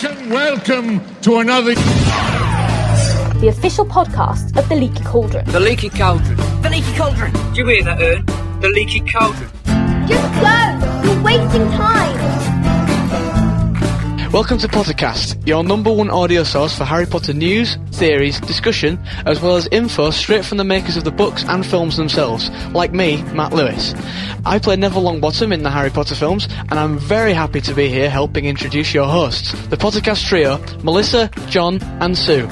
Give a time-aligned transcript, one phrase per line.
[0.00, 1.74] Welcome, welcome to another.
[1.74, 5.44] the official podcast of The Leaky Cauldron.
[5.46, 6.36] The Leaky Cauldron.
[6.62, 7.32] The Leaky Cauldron.
[7.52, 8.24] Do you hear that, Ern?
[8.60, 9.50] The Leaky Cauldron.
[10.06, 11.02] Just go!
[11.02, 12.37] You're wasting time!
[14.30, 19.40] Welcome to Pottercast, your number one audio source for Harry Potter news, theories, discussion, as
[19.40, 23.22] well as info straight from the makers of the books and films themselves, like me,
[23.32, 23.94] Matt Lewis.
[24.44, 27.88] I play Neville Longbottom in the Harry Potter films, and I'm very happy to be
[27.88, 32.46] here helping introduce your hosts, the Pottercast trio, Melissa, John, and Sue.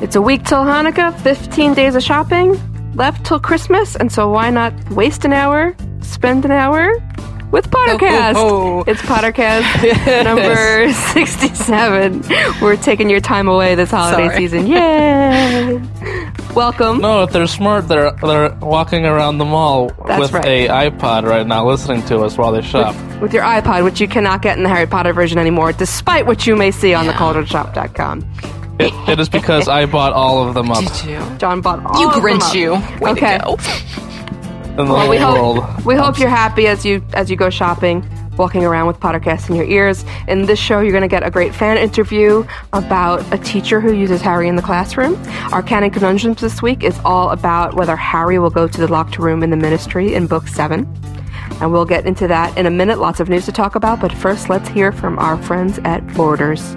[0.00, 2.60] It's a week till Hanukkah, 15 days of shopping,
[2.94, 6.92] left till Christmas, and so why not waste an hour, spend an hour
[7.50, 8.34] with Pottercast?
[8.34, 8.78] ho, oh, oh, ho.
[8.80, 8.84] Oh.
[8.86, 12.60] It's Pottercast number 67.
[12.60, 14.36] We're taking your time away this holiday Sorry.
[14.36, 14.66] season.
[14.68, 15.80] Yay!
[16.54, 17.00] Welcome.
[17.00, 20.44] No, if they're smart, they're they're walking around the mall That's with right.
[20.46, 22.94] a iPod right now, listening to us while they shop.
[23.20, 26.46] With your iPod, which you cannot get in the Harry Potter version anymore, despite what
[26.46, 28.24] you may see on the cauldronshop.com.
[28.78, 30.84] It, it is because I bought all of them up
[31.38, 32.54] John bought all You of them Grinch, up.
[32.54, 32.72] you.
[33.04, 33.38] Way Okay.
[34.78, 37.50] In the Well, we whole hope we hope you're happy as you as you go
[37.50, 40.04] shopping, walking around with Pottercast in your ears.
[40.28, 43.94] In this show, you're going to get a great fan interview about a teacher who
[43.94, 45.16] uses Harry in the classroom.
[45.52, 49.18] Our canon conundrums this week is all about whether Harry will go to the locked
[49.18, 50.86] room in the Ministry in Book Seven,
[51.60, 52.98] and we'll get into that in a minute.
[52.98, 56.76] Lots of news to talk about, but first, let's hear from our friends at Borders.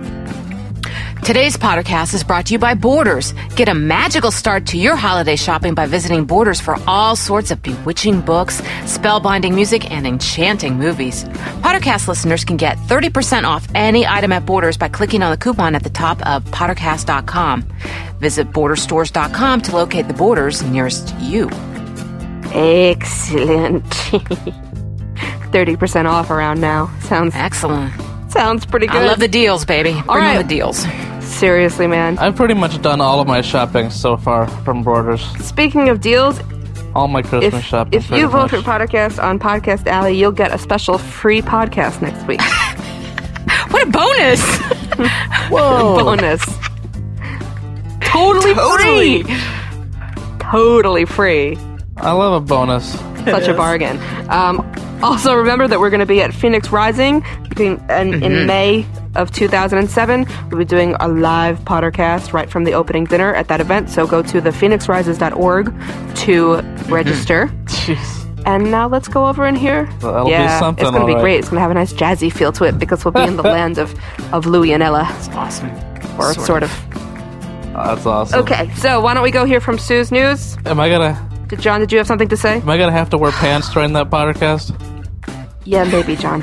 [1.29, 3.35] Today's podcast is brought to you by Borders.
[3.55, 7.61] Get a magical start to your holiday shopping by visiting Borders for all sorts of
[7.61, 11.25] bewitching books, spellbinding music, and enchanting movies.
[11.61, 15.75] Pottercast listeners can get 30% off any item at Borders by clicking on the coupon
[15.75, 17.61] at the top of pottercast.com.
[18.17, 21.47] Visit borderstores.com to locate the Borders nearest you.
[22.55, 23.93] Excellent.
[25.53, 26.89] Thirty percent off around now.
[27.01, 28.08] Sounds Excellent.
[28.29, 28.97] Sounds pretty good.
[28.97, 29.91] I love the deals, baby.
[29.93, 30.37] Bring right.
[30.37, 30.85] on the deals.
[31.21, 32.17] Seriously, man.
[32.19, 35.21] I've pretty much done all of my shopping so far from Borders.
[35.45, 36.39] Speaking of deals,
[36.95, 37.93] All my Christmas if, shopping.
[37.93, 38.65] if you vote for much.
[38.65, 42.41] Pottercast on Podcast Alley, you'll get a special free podcast next week.
[43.69, 44.41] What a bonus!
[45.51, 45.97] Whoa!
[46.03, 46.43] Bonus.
[48.01, 49.23] Totally, Totally.
[49.23, 49.37] free.
[50.39, 51.57] Totally free.
[51.97, 52.91] I love a bonus.
[53.25, 53.99] Such a bargain.
[54.29, 54.57] Um,
[55.01, 58.23] also, remember that we're going to be at Phoenix Rising between, and, Mm-hmm.
[58.23, 60.25] in May of 2007.
[60.49, 63.89] We'll be doing a live Pottercast right from the opening dinner at that event.
[63.89, 66.55] So go to thephoenixrises.org to
[66.91, 67.47] register.
[67.65, 68.15] Jeez.
[68.45, 69.85] And now let's go over in here.
[69.99, 71.21] That'll yeah, it's going to be right.
[71.21, 71.39] great.
[71.39, 73.43] It's going to have a nice jazzy feel to it because we'll be in the
[73.57, 73.93] land of,
[74.33, 75.69] of Louis and Ella, That's awesome.
[76.19, 76.71] or sort, of.
[77.73, 78.39] That's awesome.
[78.41, 80.57] Okay, so why don't we go hear from Sue's news?
[80.65, 82.55] Am I gonna Did John, did you have something to say?
[82.59, 84.73] am I gonna have to wear pants during that Pottercast?
[85.69, 86.41] Yeah, maybe, John.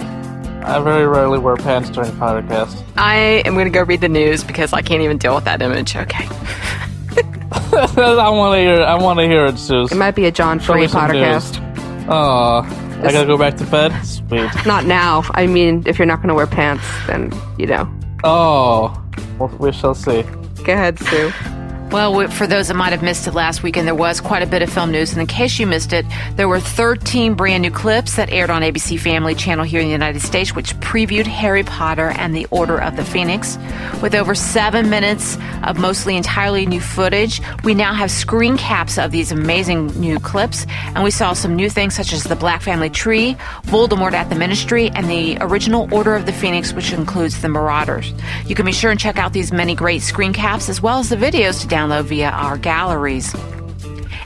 [0.62, 2.80] I very rarely wear pants during Pottercast.
[2.96, 5.60] I am going to go read the news because I can't even deal with that
[5.62, 5.96] image.
[5.96, 6.26] Okay.
[7.76, 8.82] I want to hear.
[8.82, 9.90] I want to hear it, Suze.
[9.90, 12.06] It might be a John Show free me some Pottercast.
[12.08, 12.60] Oh,
[13.04, 14.00] I gotta go back to bed.
[14.04, 14.48] Sweet.
[14.64, 15.24] Not now.
[15.32, 17.92] I mean, if you're not going to wear pants, then, you know.
[18.22, 19.04] Oh,
[19.40, 20.22] well, we shall see.
[20.62, 21.32] Go ahead, Sue.
[21.90, 24.60] Well, for those that might have missed it last weekend, there was quite a bit
[24.60, 25.12] of film news.
[25.12, 26.04] And in case you missed it,
[26.34, 29.92] there were 13 brand new clips that aired on ABC Family Channel here in the
[29.92, 33.56] United States, which previewed Harry Potter and the Order of the Phoenix.
[34.02, 39.12] With over seven minutes of mostly entirely new footage, we now have screen caps of
[39.12, 40.66] these amazing new clips.
[40.94, 44.34] And we saw some new things such as the Black Family Tree, Voldemort at the
[44.34, 48.12] Ministry, and the original Order of the Phoenix, which includes the Marauders.
[48.44, 51.10] You can be sure and check out these many great screen caps as well as
[51.10, 53.34] the videos to download via our galleries.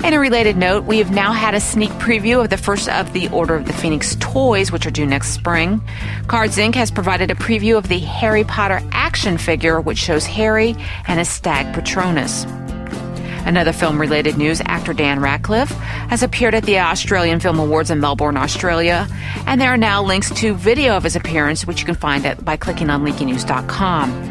[0.04, 3.12] In a related note, we have now had a sneak preview of the first of
[3.12, 5.82] the Order of the Phoenix toys, which are due next spring.
[6.26, 6.74] Cards Inc.
[6.74, 10.74] has provided a preview of the Harry Potter action figure, which shows Harry
[11.06, 12.44] and his stag Patronus.
[13.44, 18.00] Another film related news actor Dan Radcliffe has appeared at the Australian Film Awards in
[18.00, 19.08] Melbourne, Australia,
[19.46, 22.44] and there are now links to video of his appearance, which you can find at,
[22.44, 24.29] by clicking on leakynews.com.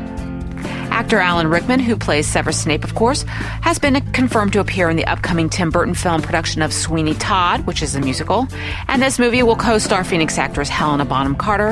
[1.00, 3.24] Actor Alan Rickman, who plays Severus Snape, of course,
[3.62, 7.66] has been confirmed to appear in the upcoming Tim Burton film production of Sweeney Todd,
[7.66, 8.50] which is a musical.
[8.90, 11.70] And this movie will co star Phoenix actress Helena Bonham Carter,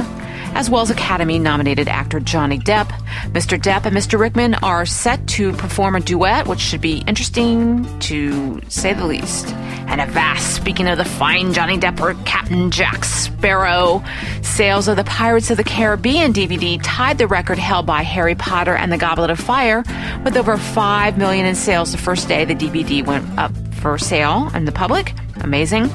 [0.55, 2.87] as well as Academy nominated actor Johnny Depp.
[3.33, 3.59] Mr.
[3.59, 4.17] Depp and Mr.
[4.17, 9.53] Rickman are set to perform a duet, which should be interesting to say the least.
[9.87, 14.03] And a vast, speaking of the fine Johnny Depp or Captain Jack Sparrow,
[14.41, 18.75] sales of the Pirates of the Caribbean DVD tied the record held by Harry Potter
[18.75, 19.83] and the Goblet of Fire
[20.23, 24.51] with over 5 million in sales the first day the DVD went up for sale
[24.53, 25.13] in the public.
[25.41, 25.85] Amazing.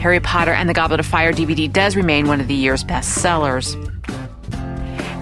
[0.00, 3.14] Harry Potter and the Goblet of Fire DVD does remain one of the year's best
[3.14, 3.76] sellers.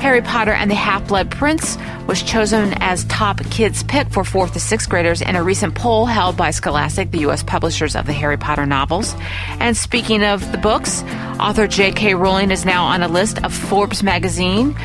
[0.07, 1.77] Harry Potter and the Half Blood Prince
[2.07, 6.07] was chosen as top kids pick for fourth to sixth graders in a recent poll
[6.07, 7.43] held by Scholastic, the U.S.
[7.43, 9.17] publishers of the Harry Potter novels.
[9.59, 11.03] And speaking of the books,
[11.41, 12.15] author J.K.
[12.15, 14.77] Rowling is now on a list of Forbes magazine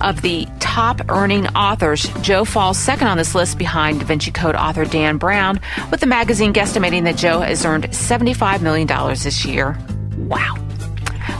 [0.00, 2.08] of the top earning authors.
[2.22, 5.60] Joe falls second on this list behind Da Vinci Code author Dan Brown,
[5.90, 9.78] with the magazine guesstimating that Joe has earned $75 million this year.
[10.16, 10.69] Wow.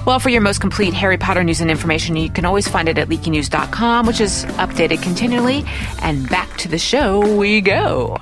[0.06, 2.98] Well, for your most complete Harry Potter news and information, you can always find it
[2.98, 5.64] at leakynews.com, which is updated continually.
[6.02, 8.16] And back to the show we go.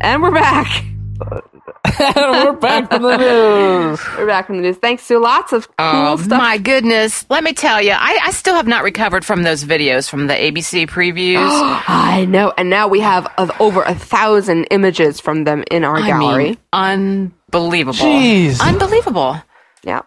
[0.00, 0.84] And we're back.
[2.16, 4.00] we're back from the news.
[4.16, 4.76] We're back from the news.
[4.76, 6.38] Thanks to lots of cool Oh stuff.
[6.38, 7.24] my goodness.
[7.30, 10.34] Let me tell you, I, I still have not recovered from those videos from the
[10.34, 11.38] ABC previews.
[11.48, 12.52] I know.
[12.56, 13.26] And now we have
[13.58, 16.44] over a thousand images from them in our I gallery.
[16.44, 17.94] mean, unbelievable.
[17.98, 18.60] Jeez.
[18.60, 19.40] Unbelievable.
[19.84, 20.02] Yeah.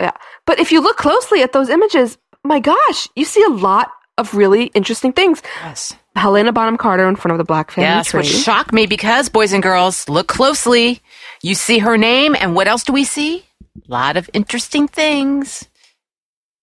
[0.00, 0.12] Yeah.
[0.46, 4.34] But if you look closely at those images, my gosh, you see a lot of
[4.34, 5.42] really interesting things.
[5.62, 5.92] Yes.
[6.16, 8.18] Helena Bonham Carter in front of the Black family Yes, tree.
[8.20, 11.00] which shocked me because, boys and girls, look closely.
[11.42, 13.44] You see her name, and what else do we see?
[13.88, 15.68] A lot of interesting things.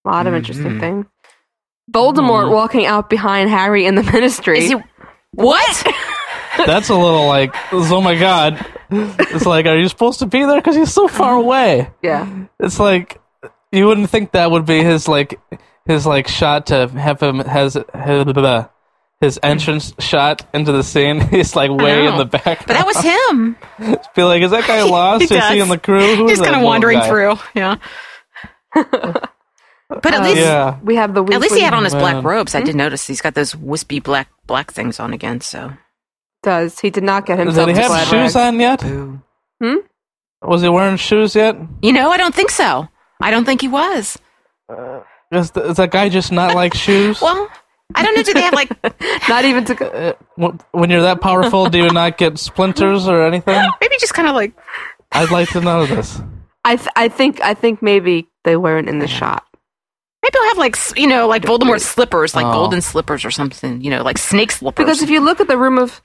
[0.05, 0.37] a lot of Mm-hmm.
[0.37, 1.05] interesting things.
[1.91, 4.59] Voldemort walking out behind Harry in the ministry.
[4.59, 4.75] Is he.
[5.31, 5.87] What?
[6.65, 8.63] That's a little like, oh my god.
[8.89, 10.55] It's like, are you supposed to be there?
[10.57, 11.91] Because he's so far away.
[12.01, 12.45] yeah.
[12.59, 13.21] It's like
[13.71, 15.39] you wouldn't think that would be his like
[15.85, 17.83] his like shot to have him has his,
[19.21, 21.19] his entrance shot into the scene.
[21.29, 22.65] He's like way in the back.
[22.65, 23.57] But that was him.
[24.15, 25.23] Be like, is that guy lost?
[25.23, 25.57] Is he does.
[25.57, 26.15] in the crew?
[26.15, 27.09] Who is He's that kind of little wandering guy?
[27.09, 27.35] through.
[27.55, 27.77] Yeah.
[28.75, 30.37] but at uh, least.
[30.37, 30.79] Yeah.
[30.83, 32.23] We have the At least he had on his black Man.
[32.23, 32.53] robes.
[32.53, 32.79] I did hmm?
[32.79, 35.41] notice he's got those wispy black black things on again.
[35.41, 35.73] So
[36.47, 36.79] does.
[36.79, 38.35] He did not get Does himself he to have shoes rags.
[38.37, 38.81] on yet?
[39.61, 39.75] Hmm?
[40.41, 41.55] Was he wearing shoes yet?
[41.81, 42.87] you know, I don't think so.
[43.21, 44.17] I don't think he was.
[45.31, 47.21] Is, th- is that guy just not like shoes?
[47.27, 47.49] Well,
[47.95, 48.23] I don't know.
[48.23, 48.69] Do they have like
[49.29, 50.15] Not even to go.
[50.71, 53.55] When you're that powerful, do you not get splinters or anything?
[53.81, 54.53] maybe just kind of like
[55.13, 56.19] I'd like to know this.
[56.65, 59.45] I, th- I think I think maybe they weren't in the shot.
[60.21, 62.51] maybe he'll have like you know like Voldemort slippers, like Oh.
[62.51, 63.79] golden slippers or something.
[63.81, 64.83] You know, like snake slippers.
[64.85, 66.01] Because if you look at the room of,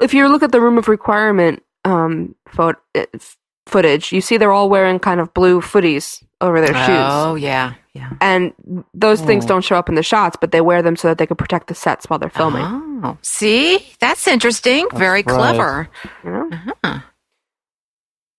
[0.00, 3.36] if you look at the room of requirement um pho- it's
[3.66, 7.74] footage, you see they're all wearing kind of blue footies over their shoes, oh yeah,
[7.94, 8.10] yeah.
[8.20, 8.52] and
[8.92, 11.26] those things don't show up in the shots, but they wear them so that they
[11.26, 12.62] can protect the sets while they're filming.
[13.02, 14.86] Oh, see, that's interesting.
[14.94, 15.26] Very right.
[15.26, 15.88] clever.
[16.24, 16.50] You know?
[16.82, 16.98] Uh-huh.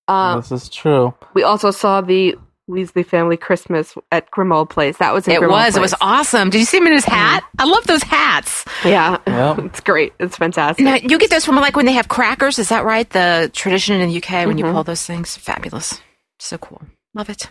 [0.07, 1.13] Uh, this is true.
[1.33, 2.35] we also saw the
[2.69, 4.97] Weasley family Christmas at Grimmauld Place.
[4.97, 5.77] That was in It Grimmauld was.
[5.77, 6.49] It was awesome.
[6.49, 7.43] Did you see him in his hat?
[7.59, 8.65] I love those hats.
[8.83, 9.59] Yeah, Yep.
[9.65, 10.13] it's great.
[10.19, 10.83] It's fantastic.
[10.83, 12.57] Now you get those from like when they have crackers.
[12.57, 13.09] Is that right?
[13.09, 14.73] The tradition in the UK when you mm-hmm.
[14.73, 16.01] pull those things, fabulous.
[16.39, 16.81] So cool.
[17.13, 17.49] Love it.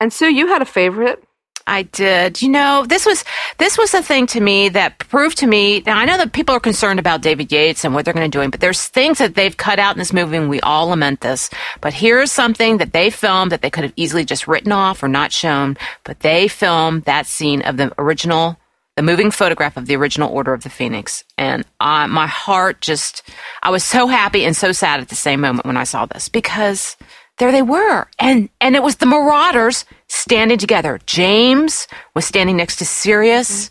[0.00, 1.22] And Sue, you had a favorite.
[1.66, 2.42] I did.
[2.42, 3.24] You know, this was
[3.58, 5.82] this was a thing to me that proved to me.
[5.84, 8.38] Now I know that people are concerned about David Yates and what they're going to
[8.38, 11.20] do, but there's things that they've cut out in this movie, and we all lament
[11.22, 11.50] this.
[11.80, 15.08] But here's something that they filmed that they could have easily just written off or
[15.08, 18.56] not shown, but they filmed that scene of the original,
[18.94, 23.28] the moving photograph of the original Order of the Phoenix, and uh, my heart just,
[23.62, 26.28] I was so happy and so sad at the same moment when I saw this
[26.28, 26.96] because
[27.38, 28.06] there they were.
[28.18, 31.00] And and it was the marauders standing together.
[31.06, 33.70] James was standing next to sirius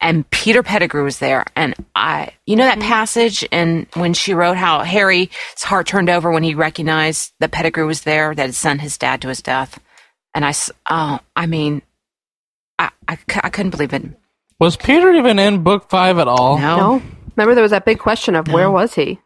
[0.00, 1.44] and peter pettigrew was there.
[1.56, 2.88] And i you know that mm-hmm.
[2.88, 5.28] passage and when she wrote how harry's
[5.62, 9.22] heart turned over when he recognized that pettigrew was there that had sent his dad
[9.22, 9.78] to his death?
[10.34, 11.82] And i s- oh i mean
[12.78, 14.02] i i, I couldn't believe it.
[14.60, 16.58] Was Peter even in book five at all?
[16.58, 17.02] no, No,
[17.36, 19.20] remember there was that big question of where was he?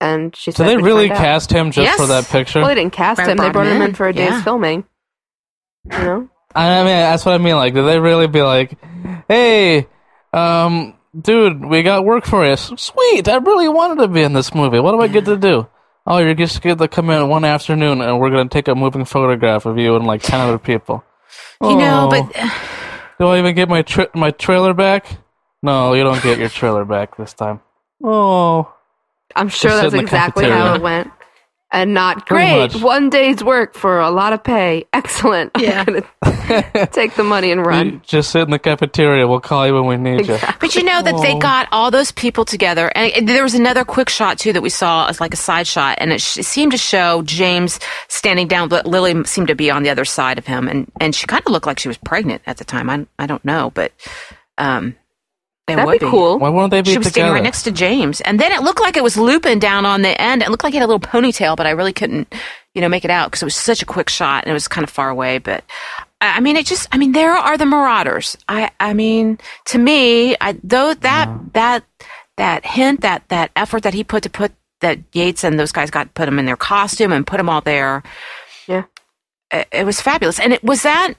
[0.00, 2.00] And she said, Did they really find out." cast him just Yes.
[2.00, 2.60] for that picture?
[2.60, 3.36] Well, they didn't cast Brought him.
[3.38, 4.42] They brought him in in, for a day's yeah.
[4.42, 4.84] filming.
[5.90, 7.56] You know, I mean, that's what I mean.
[7.56, 8.76] Like, did they really be like,
[9.28, 9.86] "Hey,
[10.32, 12.56] um, dude, we got work for you.
[12.56, 14.78] Sweet, I really wanted to be in this movie.
[14.80, 15.66] What do I get to do?
[16.06, 18.74] Oh, you're just going to come in one afternoon, and we're going to take a
[18.74, 21.04] moving photograph of you and like ten other people.
[21.62, 22.52] you know Oh, but
[23.18, 25.06] do I even get my tra- my trailer back?
[25.62, 27.60] No, you don't get your trailer back this time.
[28.02, 28.72] Oh,
[29.36, 31.10] I'm sure Just that's sit in exactly how it went.
[31.70, 32.74] And not great.
[32.76, 34.86] One day's work for a lot of pay.
[34.94, 35.52] Excellent.
[35.58, 35.84] Yeah.
[35.86, 36.02] I'm
[36.92, 38.02] take the money and you run.
[38.06, 39.28] just sit in the cafeteria.
[39.28, 40.38] We'll call you when we need you.
[40.60, 43.84] But you know that they got all those people together, and and there was another
[43.84, 46.46] quick shot too that we saw as like a side shot, and it, sh- it
[46.46, 50.38] seemed to show James standing down, but Lily seemed to be on the other side
[50.38, 52.88] of him, and and she kind of looked like she was pregnant at the time.
[52.88, 53.92] I I don't know, but
[54.56, 54.96] um,
[55.68, 56.38] it That'd would be cool.
[56.38, 58.80] Why won't they be She was standing right next to James, and then it looked
[58.80, 60.42] like it was looping down on the end.
[60.42, 62.32] It looked like he had a little ponytail, but I really couldn't,
[62.74, 64.66] you know, make it out because it was such a quick shot and it was
[64.66, 65.38] kind of far away.
[65.38, 65.64] But
[66.20, 66.88] I I mean, it just.
[66.90, 68.36] I mean, there are the Marauders.
[68.48, 68.70] I.
[68.80, 71.84] I mean, to me, I though that that
[72.36, 75.90] that hint that that effort that he put to put that Yates and those guys
[75.90, 78.02] got put them in their costume and put them all there.
[78.66, 78.84] Yeah.
[79.50, 81.14] It, it was fabulous, and it was that.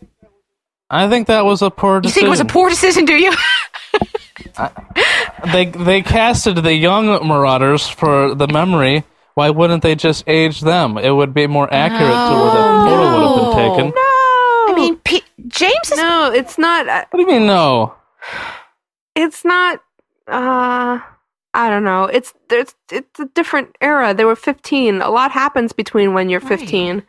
[0.89, 3.05] I think that was a poor You think it was a poor decision?
[3.05, 3.31] Do you?
[5.53, 9.03] They they casted the young Marauders for the memory.
[9.35, 10.97] Why wouldn't they just age them?
[10.97, 13.85] It would be more accurate to where the photo would have been taken.
[13.95, 14.01] No.
[14.67, 15.97] I mean, P- James is.
[15.97, 16.87] no, it's not.
[16.89, 17.95] uh, What do you mean no?
[19.15, 19.81] It's not.
[20.27, 20.99] Uh,
[21.53, 22.03] I don't know.
[22.03, 24.13] It's there's it's a different era.
[24.13, 25.01] They were 15.
[25.01, 27.03] A lot happens between when you're 15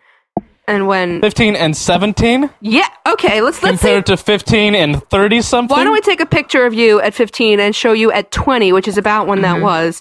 [0.71, 1.21] and when.
[1.21, 2.89] Fifteen and seventeen Yeah.
[3.07, 3.41] Okay.
[3.43, 3.89] Let's let's see.
[3.89, 5.77] compared to fifteen and thirty something.
[5.77, 8.73] Why don't we take a picture of you at 15 and show you at 20,
[8.73, 10.01] which is about when that was,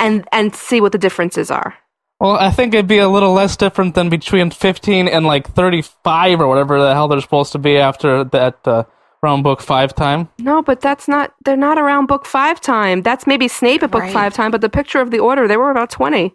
[0.00, 1.74] and and see what the differences are.
[2.18, 6.40] Well, I think it'd be a little less different than between 15 and like 35
[6.40, 8.84] or whatever the hell they're supposed to be after that uh,
[9.22, 10.30] round book five time.
[10.38, 11.34] No, but that's not.
[11.44, 13.02] They're not around book five time.
[13.02, 14.12] That's maybe Snape at book Right.
[14.12, 14.50] five time.
[14.50, 16.34] But the picture of the order, they were about 20.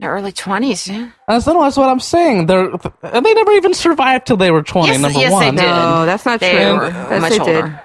[0.00, 0.86] The early twenties.
[0.88, 1.10] Yeah.
[1.26, 2.46] Uh, that's, no, that's what I'm saying.
[2.46, 2.70] They're
[3.02, 4.88] and they never even survived till they were 20.
[4.88, 5.54] Yes, number yes, one.
[5.56, 5.68] they did.
[5.68, 6.76] No, that's not They true.
[6.78, 7.62] were Yes, much they older.
[7.62, 7.80] did.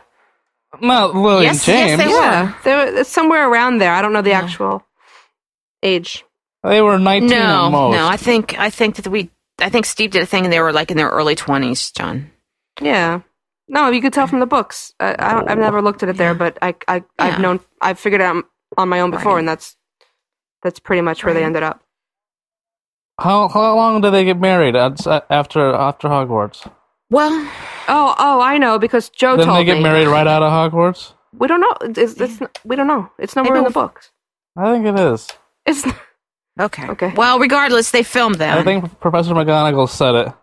[0.85, 1.97] Not Lily Yes, and yes, James.
[1.99, 2.13] they were.
[2.21, 3.93] Yeah, they were somewhere around there.
[3.93, 4.83] I don't know the actual
[5.81, 6.23] age.
[6.63, 7.95] They were 19 No, at most.
[7.95, 8.07] no.
[8.07, 9.29] I think I think that we.
[9.59, 11.91] I think Steve did a thing, and they were like in their early twenties.
[11.91, 12.31] John.
[12.81, 13.21] Yeah.
[13.67, 14.93] No, you could tell from the books.
[14.99, 17.37] I, I don't, I've never looked at it there, but I, I, I've Yeah.
[17.37, 18.43] known, I've figured it out
[18.77, 19.39] on my own before, Right.
[19.39, 19.77] and that's,
[20.63, 21.81] that's pretty much where they ended up.
[23.23, 26.69] How how long do they get married at, after after Hogwarts?
[27.09, 27.31] Well,
[27.87, 29.83] Oh, oh, I know because Joe Didn't told they get me.
[29.83, 31.13] married right out of Hogwarts?
[31.37, 31.73] We don't know.
[31.81, 33.09] It's, it's, we don't know.
[33.19, 34.11] It's nowhere in the books.
[34.55, 35.27] I think it is.
[35.65, 35.85] It's
[36.59, 36.87] okay.
[36.89, 37.13] Okay.
[37.15, 38.57] Well, regardless, they filmed them.
[38.57, 40.33] I think Professor McGonagall said it.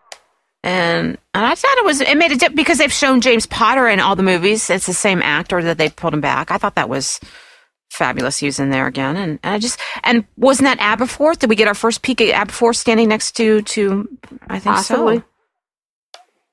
[0.64, 3.88] and, and I thought it was it made a dip because they've shown James Potter
[3.88, 4.68] in all the movies.
[4.68, 6.50] It's the same actor that they pulled him back.
[6.50, 7.20] I thought that was
[7.90, 8.38] fabulous.
[8.38, 11.38] He was in there again, and, and I just and wasn't that Aberforth?
[11.40, 14.08] Did we get our first peek at Aberforth standing next to to?
[14.48, 15.18] I think possibly.
[15.18, 15.24] so.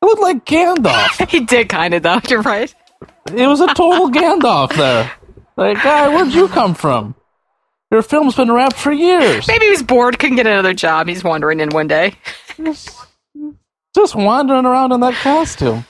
[0.02, 1.28] It looked like Gandalf.
[1.30, 2.20] He did kind of though.
[2.30, 2.74] You're right.
[3.34, 5.12] it was a total Gandalf there.
[5.56, 7.16] Like, guy, where'd you come from?
[7.90, 9.48] Your film's been wrapped for years.
[9.48, 11.08] Maybe he was bored, couldn't get another job.
[11.08, 12.14] He's wandering in one day.
[13.96, 15.86] Just wandering around in that costume.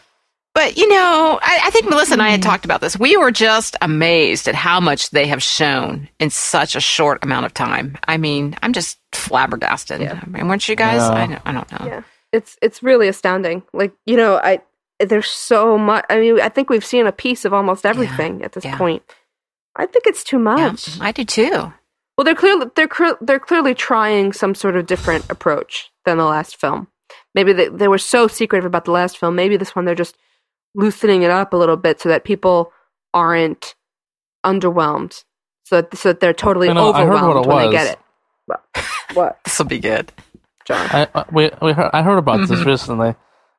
[0.57, 2.49] But you know, I, I think Melissa and I had hmm.
[2.49, 2.97] talked about this.
[2.97, 7.45] We were just amazed at how much they have shown in such a short amount
[7.45, 7.95] of time.
[8.07, 10.01] I mean, I'm just flabbergasted.
[10.01, 11.01] I mean, weren't you guys?
[11.01, 11.11] Yeah.
[11.11, 11.85] I, don't, I don't know.
[11.85, 12.01] Yeah.
[12.33, 13.61] It's, it's really astounding.
[13.71, 14.63] Like, you know, I,
[14.99, 16.05] there's so much.
[16.09, 18.79] I mean, I think we've seen a piece of almost everything at this Yeah.
[18.79, 19.03] point.
[19.75, 20.99] I think it's too Yeah, much.
[20.99, 21.71] I do too.
[22.17, 22.89] Well, they're clearly they're
[23.21, 26.87] they're clearly trying some sort of different approach than the last film.
[27.35, 29.35] Maybe they they were so secretive about the last film.
[29.35, 30.17] Maybe this one they're just
[30.77, 32.71] loosening it up a little bit so that people
[33.13, 33.75] aren't
[34.45, 35.23] underwhelmed.
[35.65, 37.87] So that, so that they're totally know, I heard what overwhelmed it when they get
[37.93, 37.99] it.
[38.45, 38.63] What?
[39.13, 39.39] what?
[39.43, 40.13] This will be good.
[40.65, 40.87] John.
[40.91, 42.69] I, I- we, we heard, I heard about this mm-hmm.
[42.69, 43.15] recently.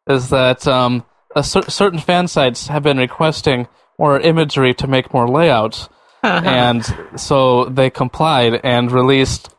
[0.08, 1.04] Is that um,
[1.36, 5.90] a cer- certain fan sites have been requesting more imagery to make more layouts,
[6.22, 6.48] uh-huh.
[6.48, 9.54] and so they complied and released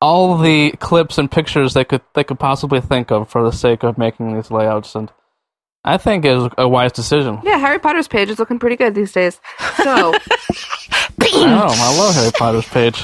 [0.00, 3.82] all the clips and pictures they could they could possibly think of for the sake
[3.82, 4.94] of making these layouts.
[4.94, 5.10] And
[5.84, 7.40] I think it was a wise decision.
[7.44, 9.40] Yeah, Harry Potter's page is looking pretty good these days.
[9.76, 10.12] So,
[10.92, 11.66] I don't know.
[11.68, 13.02] I love Harry Potter's page.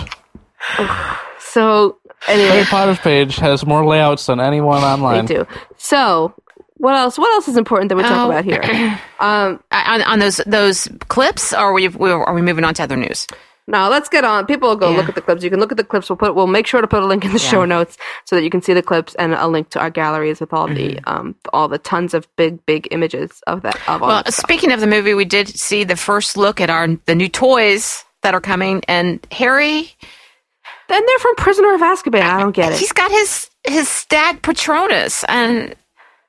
[1.38, 5.26] so Harry Potter's page has more layouts than anyone they online.
[5.26, 5.46] do.
[5.76, 6.34] So,
[6.78, 7.16] what else?
[7.18, 8.30] What else is important that we talk Oh.
[8.30, 8.98] about here?
[9.20, 12.82] Um, on, on those those clips, or are we, we are we moving on to
[12.82, 13.26] other news?
[13.66, 14.44] No, let's get on.
[14.44, 14.98] People will go Yeah.
[14.98, 15.42] look at the clips.
[15.42, 16.10] You can look at the clips.
[16.10, 16.34] We'll put.
[16.34, 18.60] We'll make sure to put a link in the show notes so that you can
[18.60, 21.78] see the clips and a link to our galleries with all the um all the
[21.78, 24.34] tons of big big images of that of all Well, stuff.
[24.34, 28.04] speaking of the movie, we did see the first look at our the new toys
[28.22, 29.90] that are coming, and Harry,
[30.88, 32.20] Then they're from Prisoner of Azkaban.
[32.22, 32.78] I don't get it.
[32.78, 35.74] he's got his his stag Patronus, and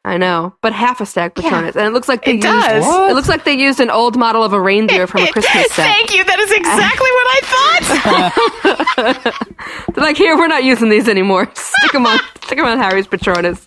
[0.08, 2.46] I know, but half a stag Patronus, and it looks like they It used.
[2.48, 2.86] does.
[2.86, 3.10] What?
[3.10, 5.88] It looks like they used an old model of a reindeer from a Christmas set.
[5.88, 6.24] Thank you.
[6.24, 7.40] That is exactly what I
[8.94, 9.34] thought.
[9.96, 11.50] They're like, here, we're not using these anymore.
[11.56, 12.20] Stick them on.
[12.44, 13.66] stick them on Harry's Patronus.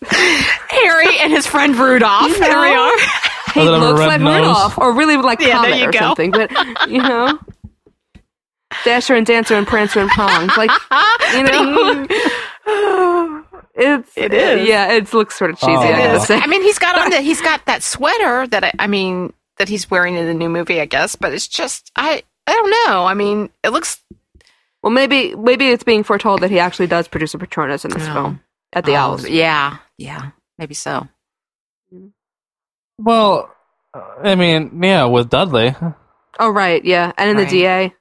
[0.69, 2.29] Harry and his friend Rudolph.
[2.29, 2.97] You There we are.
[3.55, 4.37] He looks like nose.
[4.39, 5.99] Rudolph, or really like Yeah, Comet or go.
[5.99, 6.31] something.
[6.31, 6.53] But
[6.89, 7.37] you know,
[8.85, 10.71] Dasher and Dancer and Prancer and Prongs, like
[11.35, 12.07] you know,
[13.75, 14.69] it's It uh, is.
[14.69, 15.73] yeah, it looks sort of cheesy.
[15.73, 15.81] Aw.
[15.83, 16.27] I It have to is.
[16.27, 16.39] say.
[16.39, 19.69] I mean, he's got on the he's got that sweater that I, I mean that
[19.69, 21.17] he's wearing in the new movie, I guess.
[21.17, 23.05] But it's just I I don't know.
[23.05, 24.01] I mean, it looks
[24.83, 28.07] well, maybe maybe it's being foretold that he actually does produce a Patronus in this
[28.09, 28.13] Oh.
[28.13, 28.41] film
[28.73, 29.29] at the oh, Owls.
[29.29, 31.09] Yeah, yeah, maybe so.
[32.99, 33.55] Well,
[33.95, 35.75] I mean, yeah, with Dudley.
[36.39, 37.49] Oh right, yeah, and in Right.
[37.49, 37.95] the DA.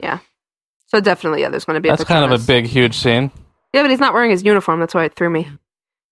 [0.00, 0.18] Yeah.
[0.86, 1.48] So definitely, yeah.
[1.48, 1.88] There's going to be.
[1.88, 3.30] That's a kind of a big, huge scene.
[3.74, 4.80] Yeah, but he's not wearing his uniform.
[4.80, 5.50] That's why it threw me.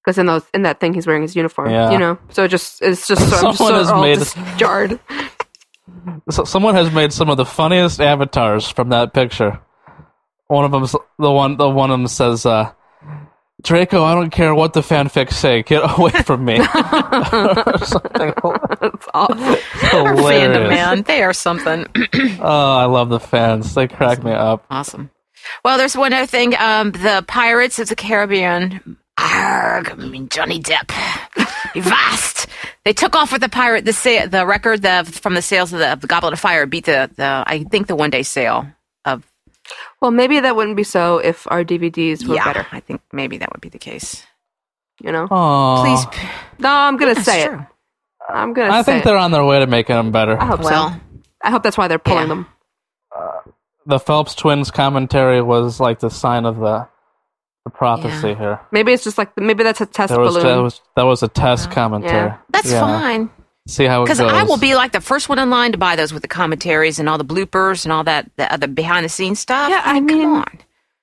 [0.04, 1.70] Because in those in that thing, he's wearing his uniform.
[1.70, 1.92] Yeah.
[1.92, 4.18] You know, so it just it's just so, I'm just Someone so has all made-
[4.18, 4.98] just jarred.
[6.30, 9.60] So someone has made some of the funniest avatars from that picture.
[10.48, 11.56] One of them's the one.
[11.56, 12.72] The one of them says, uh,
[13.62, 15.62] "Draco, I don't care what the fanfics say.
[15.62, 16.56] Get away from me."
[17.84, 18.32] Something
[18.82, 19.38] It's awesome.
[19.38, 20.68] Fandom, hilarious.
[20.70, 21.02] man.
[21.02, 21.86] They are something.
[22.44, 23.72] Oh, I love the fans.
[23.74, 24.64] They crack me up.
[24.68, 25.10] Awesome.
[25.64, 26.54] Well, there's one other thing.
[26.56, 28.96] Um, the Pirates of the Caribbean.
[29.18, 30.90] Arg, I mean Johnny Depp.
[31.82, 32.46] Vast.
[32.84, 33.84] They took off with the pirate.
[33.84, 36.66] The sa- the record the, from the sales of the, of the Goblet of Fire
[36.66, 38.66] beat the, the I think the one day sale
[39.04, 39.24] of
[40.00, 42.44] Well, maybe that wouldn't be so if our DVDs were yeah.
[42.44, 42.66] better.
[42.72, 44.24] I think maybe that would be the case.
[45.00, 45.28] You know.
[45.30, 46.20] Oh, Please,
[46.58, 47.58] No, I'm gonna That's say true.
[47.58, 47.66] it.
[48.28, 48.72] I'm gonna.
[48.72, 49.08] I say think it.
[49.08, 50.40] they're on their way to making them better.
[50.40, 50.96] I hope Well, so.
[51.42, 52.34] I hope that's why they're pulling Yeah.
[52.34, 52.46] them.
[53.86, 56.88] The Phelps twins commentary was like the sign of the
[57.64, 58.34] the prophecy Yeah.
[58.38, 58.60] here.
[58.72, 60.46] Maybe it's just like maybe that's a test There was, balloon.
[60.56, 62.28] that was that was a test oh, commentary.
[62.30, 62.36] Yeah.
[62.50, 62.80] that's Yeah.
[62.80, 63.30] fine.
[63.68, 64.18] See how it goes.
[64.18, 66.28] Because I will be like the first one in line to buy those with the
[66.28, 69.70] commentaries and all the bloopers and all that the other behind the scenes stuff.
[69.70, 70.58] Yeah, I come mean, on.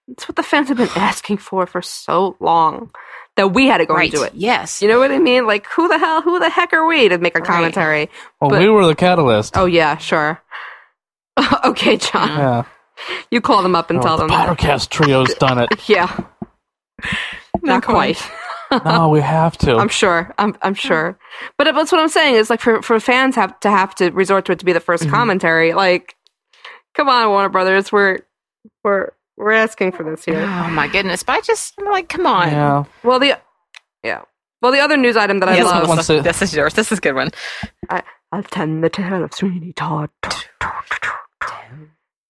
[0.10, 2.92] It's what the fans have been asking for for so long
[3.38, 4.12] that we had to go right?
[4.12, 4.34] and do it.
[4.36, 4.82] Yes.
[4.82, 5.48] You know what I mean?
[5.48, 8.10] Like, who the hell, who the heck are we to make a commentary?
[8.42, 9.56] Well, but- we were the catalyst.
[9.56, 10.42] Oh yeah, sure.
[11.66, 12.64] okay, John, yeah.
[13.32, 14.30] you call them up and tell the them.
[14.30, 14.58] that.
[14.58, 15.70] podcast trio's done it.
[15.90, 16.16] Yeah,
[17.62, 18.22] not quite.
[18.86, 19.76] no, we have to.
[19.78, 20.34] I'm sure.
[20.38, 21.18] I'm I'm sure.
[21.58, 24.46] But that's what I'm saying is like for for fans have to have to resort
[24.46, 25.10] to it to be the 1st Mm-hmm.
[25.10, 25.74] commentary.
[25.74, 26.16] Like,
[26.94, 28.20] come on, Warner Brothers, we're
[28.84, 30.42] we're we're asking for this here.
[30.42, 31.24] Oh my goodness!
[31.24, 32.50] But I just I'm like, come on.
[32.50, 32.84] yeah.
[33.04, 33.40] Well, the
[34.04, 34.22] yeah.
[34.62, 36.14] Well, the other news item that I Yes, love Melissa.
[36.14, 36.74] Melissa, this is yours.
[36.74, 37.30] This is a good one.
[37.90, 38.04] I,
[38.34, 40.10] I'll tell the tale of Sweeney Todd.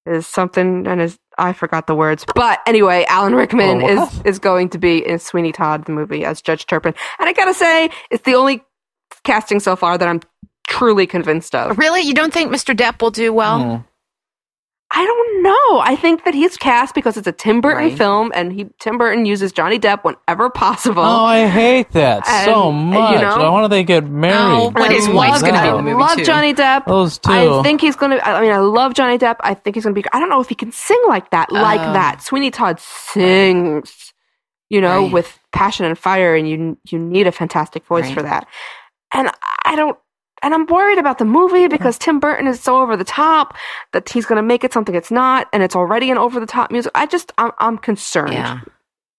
[0.05, 4.25] Is something, and is I forgot the words, but anyway, Alan Rickman Oh, is what?
[4.25, 7.53] is going to be in Sweeney Todd the movie as Judge Turpin, and I gotta
[7.53, 8.63] say, it's the only
[9.23, 10.21] casting so far that I'm
[10.67, 11.77] truly convinced of.
[11.77, 12.75] Really, you don't think Mr.
[12.75, 13.59] Depp will do well?
[13.59, 13.85] Mm.
[14.91, 15.79] I don't know.
[15.81, 17.97] I think that he's cast because it's a Tim Burton Right.
[17.97, 21.03] film, and he Tim Burton uses Johnny Depp whenever possible.
[21.03, 23.13] Oh, I hate that so much.
[23.13, 24.35] you know- Why don't they get oh, married?
[24.57, 26.23] Oh, when his wife's love- gonna be in the movie, love too.
[26.25, 26.85] Johnny Depp.
[26.87, 27.31] Those two.
[27.31, 28.17] I think he's gonna.
[28.23, 29.35] I mean, I love Johnny Depp.
[29.41, 30.03] I think he's gonna be.
[30.11, 31.93] I don't know if he can sing like that, like Oh.
[31.93, 32.23] that.
[32.23, 34.13] Sweeney Todd sings,
[34.69, 35.11] you know, Right.
[35.13, 38.13] with passion and fire, and you you need a fantastic voice Right.
[38.15, 38.47] for that.
[39.13, 39.29] And
[39.65, 39.97] I don't.
[40.41, 43.55] And I'm worried about the movie because Tim Burton is so over the top
[43.93, 46.71] that he's gonna make it something it's not, and it's already an over the top
[46.71, 46.91] music.
[46.95, 48.33] I just, I'm, I'm concerned.
[48.33, 48.61] Yeah.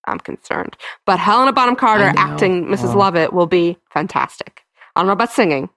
[0.05, 0.77] I'm concerned.
[1.05, 2.95] But Helena Bonham Carter acting Mrs.
[2.95, 2.97] Oh.
[2.97, 4.61] Lovett will be fantastic.
[4.95, 5.69] I don't know about singing,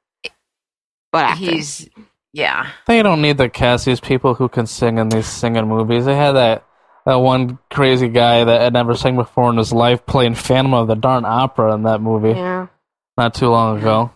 [1.12, 1.52] but acting.
[1.52, 1.88] He's
[2.32, 2.70] yeah.
[2.86, 6.04] They don't need the cast these people who can sing in these singing movies.
[6.04, 6.64] They had that
[7.06, 10.88] that one crazy guy that had never sang before in his life playing Phantom of
[10.88, 12.66] the Darn Opera in that movie yeah.
[13.16, 14.10] not too long ago.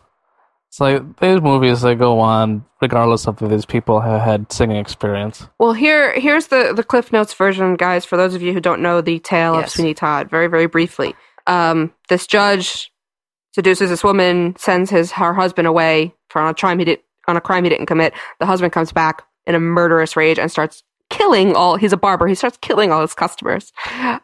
[0.68, 4.76] It's like these movies they go on regardless of if these people have had singing
[4.76, 5.46] experience.
[5.58, 8.04] Well, here here's the the Cliff Notes version, guys.
[8.04, 11.14] For those of you who don't know the tale of Sweeney Todd, very very briefly,
[11.46, 12.92] um, this judge
[13.54, 17.36] seduces this woman, sends his her husband away for on a crime he did on
[17.36, 18.12] a crime he didn't commit.
[18.38, 21.76] The husband comes back in a murderous rage and starts killing all.
[21.76, 22.26] He's a barber.
[22.26, 23.72] He starts killing all his customers,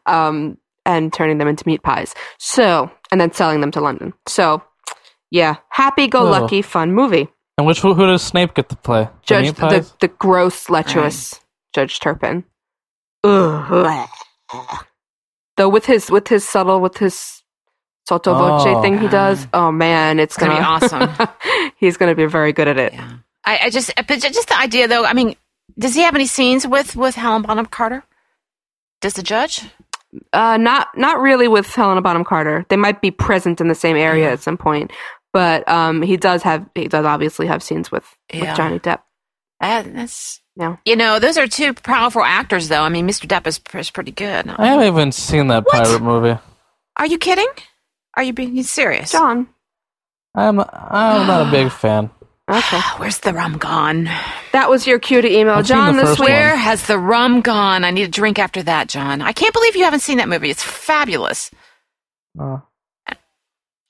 [0.07, 2.15] um, and turning them into meat pies.
[2.39, 4.13] So, and then selling them to London.
[4.29, 4.63] So,
[5.35, 7.27] yeah, happy go lucky, fun movie.
[7.59, 9.09] And which who does Snape get to play?
[9.23, 11.41] Judge meat the, the gross lecherous
[11.75, 12.45] Judge Turpin.
[13.25, 14.09] Ugh.
[15.57, 17.43] Though with his with his subtle with his
[18.09, 18.81] sotto voce Oh.
[18.81, 21.29] thing he does, oh man, it's, It's gonna be awesome.
[21.77, 22.93] he's gonna be very good at it.
[22.93, 23.15] Yeah.
[23.45, 25.05] I, I just but just the idea though.
[25.05, 25.35] I mean,
[25.77, 28.05] does he have any scenes with with Helen Bonham Carter?
[29.01, 29.63] Does the judge?
[30.33, 32.65] Uh, not not really with Helena Bonham Carter.
[32.69, 34.93] They might be present in the same area at some point,
[35.35, 38.49] but um, he does have he does obviously have scenes with, Yeah.
[38.49, 39.01] with Johnny Depp.
[39.61, 40.77] That, that's Yeah.
[40.87, 42.83] you know those are two powerful actors though.
[42.83, 43.27] I mean, Mr.
[43.29, 44.49] Depp is, is pretty good.
[44.49, 45.85] I haven't even seen that What?
[45.85, 46.39] pirate movie.
[46.97, 47.49] Are you kidding?
[48.17, 49.13] Are you being serious?
[49.13, 49.49] John.
[50.35, 52.11] I'm I'm not a big fan.
[52.51, 54.05] Okay, Where's the rum gone?
[54.53, 56.29] that was your cue to email I've John the this first week.
[56.29, 56.37] one.
[56.39, 57.85] Where has the rum gone?
[57.85, 59.23] I need a drink after that, John.
[59.23, 60.51] I can't believe you haven't seen that movie.
[60.51, 61.51] It's fabulous.
[62.39, 62.59] Uh,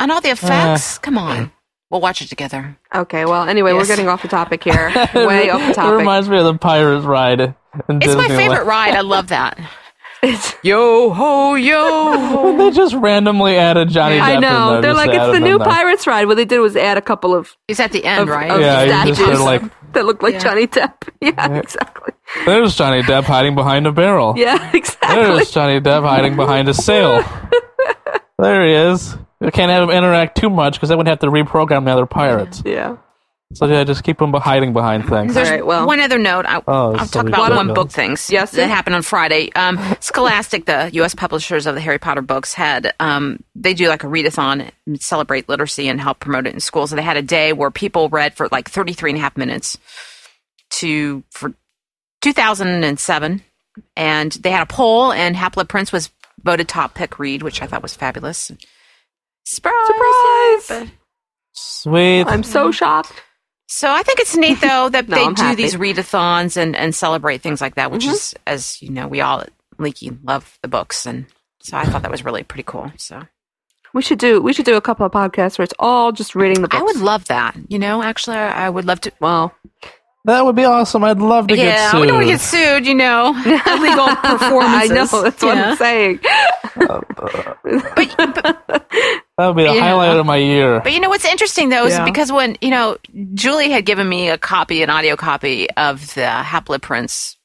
[0.01, 0.99] And all the effects.
[0.99, 1.53] Come on.
[1.91, 2.77] We'll watch it together.
[2.95, 4.89] Okay, well, anyway, we're getting off the topic here.
[5.15, 5.93] Way off the topic.
[5.93, 7.41] It reminds me of the Pirates ride.
[7.41, 7.55] In
[8.03, 8.95] It's my favorite ride.
[8.95, 9.59] I love that.
[10.27, 12.57] It's Yo ho yo.
[12.57, 14.23] they just randomly added Johnny Depp.
[14.23, 14.73] I know.
[14.73, 15.67] there They're like it's the him in new there.
[15.67, 16.25] Pirates ride.
[16.29, 18.51] What they did was add a couple of, He's at the end, of, right?
[18.51, 20.39] of Yeah, you just statues like- that look like Yeah.
[20.39, 20.95] Johnny Depp.
[21.21, 22.15] Yeah, exactly.
[22.47, 24.33] There's Johnny Depp hiding behind a barrel.
[24.35, 25.15] Yeah, exactly.
[25.15, 27.23] There's Johnny Depp hiding behind a sail.
[28.45, 29.17] There he is.
[29.41, 32.07] We can't have him interact too much because then we'd have to reprogram the other
[32.07, 32.63] pirates.
[32.65, 32.97] Yeah.
[33.53, 35.35] So yeah, just keep him hiding behind things.
[35.35, 36.45] There's All right, well- one other note.
[36.47, 37.75] I, Oh, I'll so talk we about one know.
[37.75, 38.67] book things Yes, that yeah.
[38.67, 39.53] happened on Friday.
[39.55, 41.15] Um, Scholastic, the U.S.
[41.15, 45.49] publishers of the Harry Potter books, had um, they do like a readathon and celebrate
[45.49, 46.91] literacy and help promote it in schools.
[46.91, 49.79] And they had a day where people read for like 33 and a half minutes
[50.81, 51.53] to for
[52.23, 53.43] 2007,
[53.97, 56.11] and they had a poll, and Half-Blood Prince was
[56.45, 58.51] voted top pick read, which I thought was fabulous.
[59.45, 59.87] Surprise!
[59.87, 60.67] Surprise!
[60.69, 60.89] But-
[61.57, 62.25] Sweet.
[62.27, 63.13] I'm so shocked.
[63.69, 65.63] So I think it's neat though that No, they I'm do happy.
[65.63, 68.13] these readathons and, and celebrate things like that, which Mhm.
[68.13, 71.27] is as you know, we all at Leaky love the books and
[71.61, 72.93] so I thought that was really pretty cool.
[72.97, 73.23] So
[73.95, 76.61] We should do we should do a couple of podcasts where it's all just reading
[76.63, 76.81] the books.
[76.81, 77.57] I would love that.
[77.69, 79.55] You know, actually I I would love to Well,
[80.27, 81.05] that would be awesome.
[81.05, 82.01] I'd love to get Yeah, sued.
[82.01, 83.29] we don't want to get sued, you know.
[83.67, 84.91] Illegal performances.
[84.91, 86.21] I know that's what I'm saying.
[87.75, 89.81] that would be the Yeah.
[89.81, 90.81] highlight of my year.
[90.81, 92.05] But you know what's interesting though is Yeah.
[92.05, 92.97] because when you know
[93.35, 97.37] Julie had given me a copy, an audio copy of the Half-Blood Prince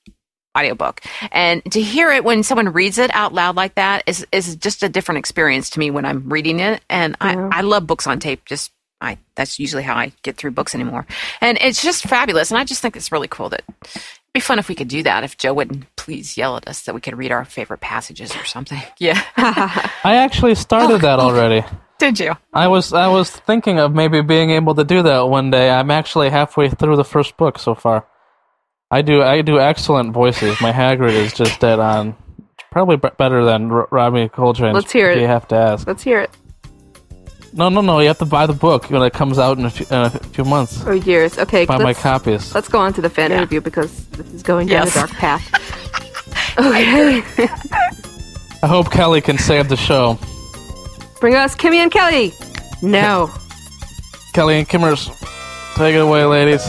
[0.58, 4.56] audiobook, and to hear it when someone reads it out loud like that is is
[4.56, 6.82] just a different experience to me when I'm reading it.
[6.90, 7.50] And Yeah.
[7.52, 8.46] I I love books on tape.
[8.46, 11.06] Just I that's usually how I get through books anymore,
[11.42, 12.52] and it's just fabulous.
[12.52, 13.64] And I just think it's really cool that.
[13.86, 15.24] It'd be fun if we could do that.
[15.24, 18.46] If Joe wouldn't please yell at us that we could read our favorite passages or
[18.46, 18.82] something.
[19.00, 19.22] Yeah.
[19.38, 20.56] I actually Oh.
[20.56, 21.66] started that already.
[22.00, 22.34] Did you?
[22.54, 25.70] I was I was thinking of maybe being able to do that one day.
[25.70, 28.06] I'm actually halfway through the first book so far.
[28.92, 30.60] I do I do excellent voices.
[30.62, 32.16] My Hagrid is just dead on.
[32.72, 34.74] Probably b- better than R- Robbie Coltrane.
[34.74, 35.20] Let's hear it.
[35.20, 35.88] You have to ask.
[35.88, 36.30] Let's hear it.
[37.54, 38.00] No, no, no.
[38.00, 40.10] You have to buy the book when it comes out in a few, in a
[40.10, 40.84] few months.
[40.86, 41.38] Or years.
[41.38, 42.54] Okay, Buy my let's, copies.
[42.54, 43.38] let's go on to the fan Yeah.
[43.38, 44.96] interview because this is going down Yes.
[44.96, 46.58] a dark path.
[46.60, 47.24] okay.
[48.62, 50.18] I hope Kelly can save the show.
[51.20, 52.34] Bring us Kimmy and Kelly.
[52.82, 53.30] No.
[54.34, 55.10] Kelly and Kimmers,
[55.76, 56.66] take it away, ladies.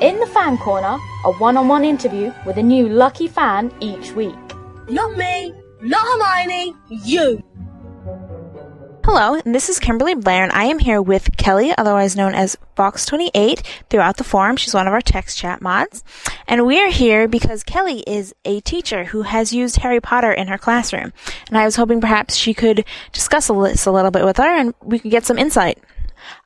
[0.00, 4.12] In the Fan Corner, a one on one interview with a new lucky fan each
[4.12, 4.36] week.
[4.88, 7.42] Not me, not Hermione, you.
[9.04, 12.58] Hello, and this is Kimberly Blair, and I am here with Kelly, otherwise known as
[12.76, 14.56] Box28, throughout the forum.
[14.56, 16.04] She's one of our text chat mods.
[16.46, 20.48] And we are here because Kelly is a teacher who has used Harry Potter in
[20.48, 21.12] her classroom.
[21.48, 24.74] And I was hoping perhaps she could discuss this a little bit with her and
[24.82, 25.78] we could get some insight.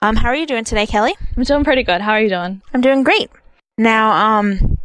[0.00, 1.14] Um, how are you doing today, Kelly?
[1.36, 2.00] I'm doing pretty good.
[2.00, 2.62] How are you doing?
[2.72, 3.30] I'm doing great.
[3.76, 4.78] Now, um,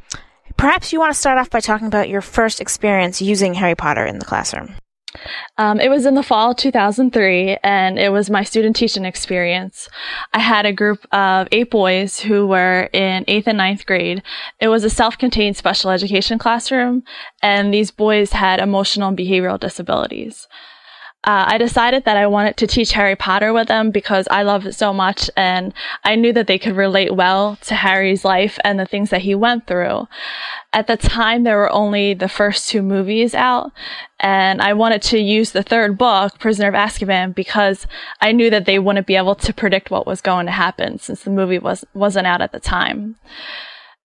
[0.57, 4.05] perhaps you want to start off by talking about your first experience using Harry Potter
[4.05, 4.75] in the classroom.
[5.57, 9.89] Um, it was in the fall of 2003, and it was my student teaching experience.
[10.33, 14.21] I had a group of eight boys who were in eighth and ninth grade.
[14.59, 17.03] It was a self-contained special education classroom,
[17.41, 20.47] and these boys had emotional and behavioral disabilities.
[21.27, 24.65] Uh, I decided that I wanted to teach Harry Potter with them because I love
[24.65, 25.73] it so much and
[26.05, 29.35] I knew that they could relate well to Harry's life and the things that he
[29.35, 30.07] went through.
[30.71, 33.73] At the time, there were only the first two movies out
[34.21, 37.87] and I wanted to use the third book, Prisoner of Azkaban, because
[38.21, 41.23] I knew that they wouldn't be able to predict what was going to happen since
[41.23, 43.17] the movie was, wasn't out at the time.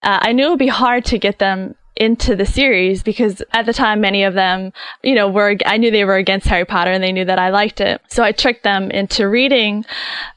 [0.02, 3.66] Uh, I knew it would be hard to get them into the series because at
[3.66, 6.90] the time many of them, you know, were I knew they were against Harry Potter
[6.90, 8.00] and they knew that I liked it.
[8.09, 9.85] So I tricked them into reading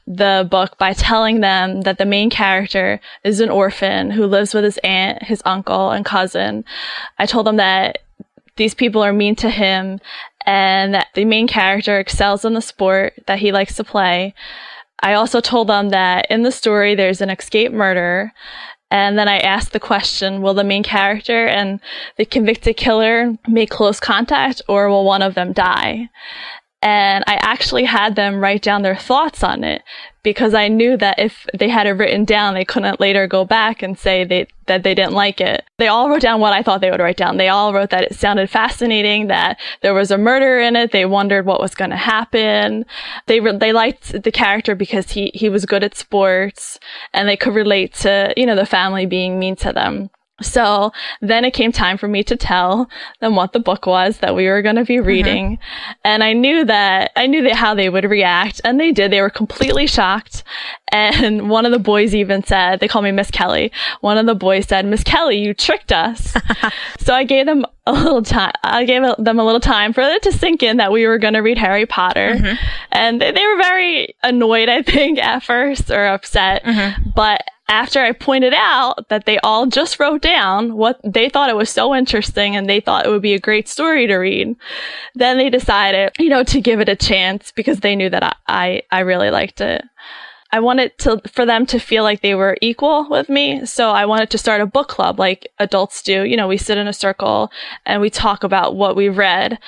[0.06, 4.64] the book by telling them that the main character is an orphan who lives with
[4.64, 6.64] his aunt, his uncle, and cousin.
[7.18, 7.98] I told them that
[8.56, 10.00] these people are mean to him
[10.44, 14.34] and that the main character excels in the sport that he likes to play.
[15.00, 18.32] I also told them that in the story there's an escaped murderer
[18.90, 21.80] and then I asked the question, will the main character and
[22.16, 26.08] the convicted killer make close contact or will one of them die?
[26.82, 29.82] And I actually had them write down their thoughts on it
[30.22, 33.82] because I knew that if they had it written down, they couldn't later go back
[33.82, 35.64] and say they, that they didn't like it.
[35.78, 37.38] They all wrote down what I thought they would write down.
[37.38, 40.92] They all wrote that it sounded fascinating, that there was a murder in it.
[40.92, 42.84] They wondered what was going to happen.
[43.26, 46.78] They re- they liked the character because he he was good at sports
[47.12, 50.10] and they could relate to you know the family being mean to them.
[50.42, 54.34] So then it came time for me to tell them what the book was that
[54.34, 55.52] we were going to be reading.
[55.52, 55.92] Mm-hmm.
[56.04, 59.10] And I knew that, I knew that how they would react and they did.
[59.10, 60.44] They were completely shocked.
[60.92, 63.72] And one of the boys even said, they call me Miss Kelly.
[64.02, 66.36] One of the boys said, Miss Kelly, you tricked us.
[66.98, 68.52] so I gave them a little time.
[68.62, 71.34] I gave them a little time for it to sink in that we were going
[71.34, 72.34] to read Harry Potter.
[72.34, 72.66] Mm-hmm.
[72.92, 76.64] And they, they, were very annoyed, I think, at first or upset.
[76.64, 77.10] Mm-hmm.
[77.14, 81.56] But after I pointed out that they all just wrote down what they thought it
[81.56, 84.56] was so interesting and they thought it would be a great story to read,
[85.14, 88.34] then they decided, you know, to give it a chance because they knew that I,
[88.46, 89.82] I, I really liked it.
[90.52, 93.66] I wanted to, for them to feel like they were equal with me.
[93.66, 96.24] So I wanted to start a book club like adults do.
[96.24, 97.50] You know, we sit in a circle
[97.84, 99.58] and we talk about what we read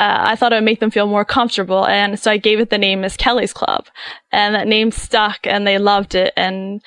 [0.00, 1.86] uh, I thought it would make them feel more comfortable.
[1.86, 3.86] And so I gave it the name Miss Kelly's Club.
[4.32, 6.32] And that name stuck and they loved it.
[6.38, 6.82] And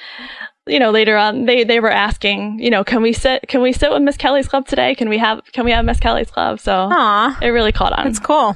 [0.65, 3.73] you know, later on, they, they were asking, you know, can we sit, can we
[3.73, 4.95] sit with Miss Kelly's club today?
[4.95, 6.59] Can we have, can we have Miss Kelly's club?
[6.59, 7.41] So Aww.
[7.41, 8.05] it really caught on.
[8.05, 8.55] That's cool.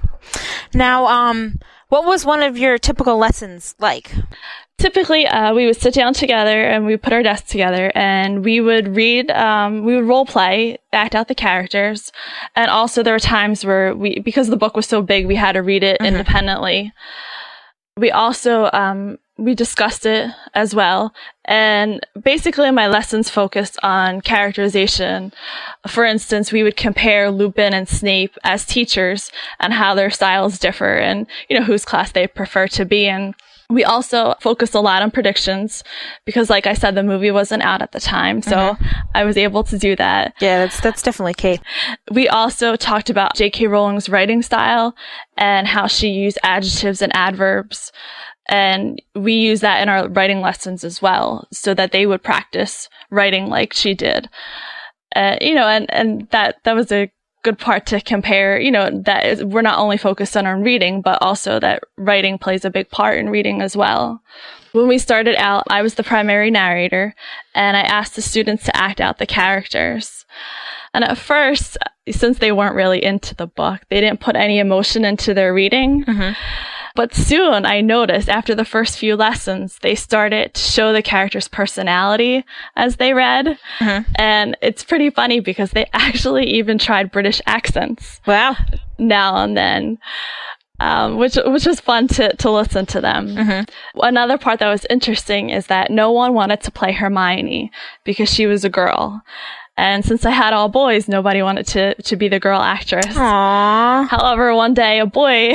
[0.74, 4.14] Now, um, what was one of your typical lessons like?
[4.78, 8.62] Typically, uh, we would sit down together and we put our desks together and we
[8.62, 12.12] would read, um, we would role play, act out the characters.
[12.56, 15.54] And also there were times where we, because the book was so big, we had
[15.54, 16.06] to read it mm-hmm.
[16.06, 16.94] independently.
[17.98, 21.14] We also, um, we discussed it as well.
[21.46, 25.32] And basically my lessons focused on characterization.
[25.88, 30.96] For instance, we would compare Lupin and Snape as teachers and how their styles differ
[30.96, 33.36] and, you know, whose class they prefer to be in.
[33.70, 35.84] We also focused a lot on predictions
[36.24, 38.86] because, like I said, the movie wasn't out at the time, so mm-hmm.
[39.14, 40.36] I was able to do that.
[40.40, 41.60] Yeah, that's that's definitely key.
[42.10, 43.68] We also talked about J.K.
[43.68, 44.96] Rowling's writing style
[45.36, 47.92] and how she used adjectives and adverbs.
[48.50, 52.90] And we use that in our writing lessons as well, so that they would practice
[53.10, 54.30] writing like she did.
[55.16, 57.12] Uh, you know, and, and that, that was a
[57.44, 61.02] good part to compare, you know, that is, we're not only focused on our reading,
[61.02, 64.22] but also that writing plays a big part in reading as well.
[64.74, 67.16] When we started out, I was the primary narrator
[67.56, 70.26] and I asked the students to act out the characters.
[70.94, 71.78] And at first,
[72.12, 76.04] since they weren't really into the book, they didn't put any emotion into their reading.
[76.06, 76.34] Mm-hmm.
[76.98, 81.48] But soon I noticed after the first few lessons, they started to show the character's
[81.48, 82.44] personality
[82.76, 83.60] as they read.
[83.78, 84.12] Mm-hmm.
[84.16, 88.20] And it's pretty funny because they actually even tried British accents.
[88.26, 88.58] Wow.
[88.98, 90.00] Now and then.
[90.80, 93.30] Um, which which was fun to to listen to them.
[93.30, 94.00] Mm-hmm.
[94.02, 97.72] Another part that was interesting is that no one wanted to play Hermione
[98.04, 99.24] because she was a girl,
[99.78, 103.06] and since I had all boys, nobody wanted to, to be the girl actress.
[103.06, 104.08] Aww.
[104.08, 105.54] However, one day a boy,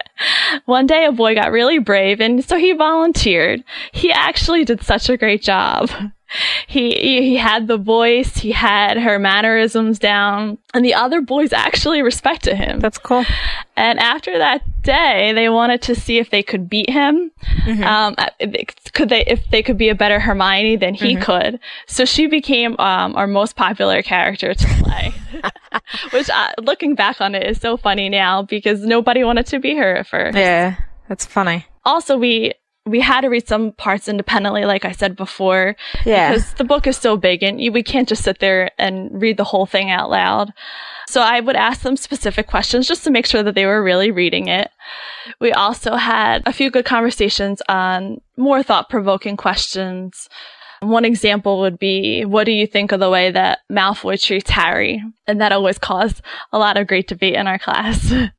[0.64, 3.64] one day a boy got really brave and so he volunteered.
[3.92, 5.90] He actually did such a great job
[6.66, 12.02] he he had the voice, he had her mannerisms down, and the other boys actually
[12.02, 12.80] respected him.
[12.80, 13.24] That's cool.
[13.76, 17.30] And after that day, they wanted to see if they could beat him.
[17.64, 17.84] Mm-hmm.
[17.84, 18.16] Um,
[18.92, 21.22] could they if they could be a better Hermione than he mm-hmm.
[21.22, 21.60] could?
[21.86, 25.12] So she became um, our most popular character to play.
[26.12, 29.76] Which, uh, looking back on it, is so funny now because nobody wanted to be
[29.76, 30.36] her at first.
[30.36, 30.76] Yeah,
[31.08, 31.66] that's funny.
[31.84, 32.52] Also, we
[32.90, 35.76] we had to read some parts independently, like I said before.
[36.04, 36.32] Yeah.
[36.32, 39.44] Because the book is so big and we can't just sit there and read the
[39.44, 40.52] whole thing out loud.
[41.08, 44.10] So I would ask them specific questions just to make sure that they were really
[44.10, 44.70] reading it.
[45.40, 50.28] We also had a few good conversations on more thought provoking questions.
[50.80, 55.02] One example would be, what do you think of the way that Malfoy treats Harry?
[55.26, 56.22] And that always caused
[56.52, 58.12] a lot of great debate in our class.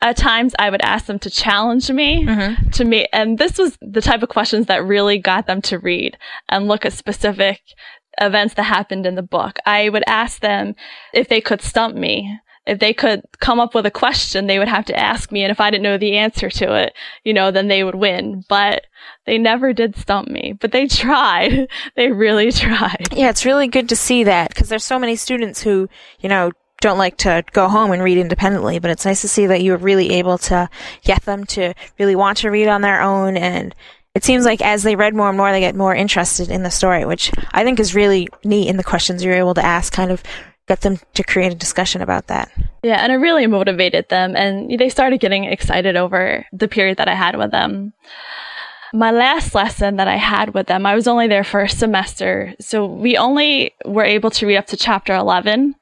[0.00, 2.70] At times, I would ask them to challenge me mm-hmm.
[2.70, 6.16] to me, and this was the type of questions that really got them to read
[6.48, 7.60] and look at specific
[8.20, 9.58] events that happened in the book.
[9.66, 10.74] I would ask them
[11.12, 12.38] if they could stump me.
[12.66, 15.42] If they could come up with a question, they would have to ask me.
[15.42, 16.92] And if I didn't know the answer to it,
[17.24, 18.44] you know, then they would win.
[18.48, 18.84] But
[19.24, 21.68] they never did stump me, but they tried.
[21.96, 23.08] they really tried.
[23.12, 25.88] Yeah, it's really good to see that because there's so many students who,
[26.20, 29.46] you know, don't like to go home and read independently, but it's nice to see
[29.46, 30.68] that you were really able to
[31.04, 33.36] get them to really want to read on their own.
[33.36, 33.74] And
[34.14, 36.70] it seems like as they read more and more, they get more interested in the
[36.70, 40.10] story, which I think is really neat in the questions you're able to ask, kind
[40.10, 40.22] of
[40.68, 42.50] get them to create a discussion about that.
[42.82, 47.08] Yeah, and it really motivated them, and they started getting excited over the period that
[47.08, 47.92] I had with them.
[48.92, 52.54] My last lesson that I had with them, I was only there for a semester,
[52.58, 55.74] so we only were able to read up to chapter 11.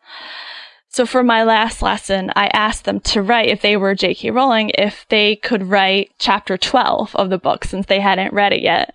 [0.91, 4.31] So for my last lesson, I asked them to write, if they were J.K.
[4.31, 8.63] Rowling, if they could write chapter 12 of the book since they hadn't read it
[8.63, 8.95] yet.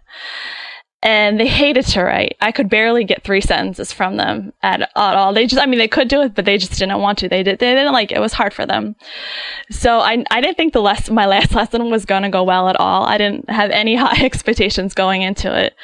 [1.04, 2.38] And they hated to write.
[2.40, 5.34] I could barely get three sentences from them at, at all.
[5.34, 7.28] They just, I mean, they could do it, but they just didn't want to.
[7.28, 8.22] They did, they didn't like it.
[8.22, 8.96] Was hard for them.
[9.70, 12.70] So I, I didn't think the lesson, my last lesson was going to go well
[12.70, 13.04] at all.
[13.04, 15.76] I didn't have any high expectations going into it.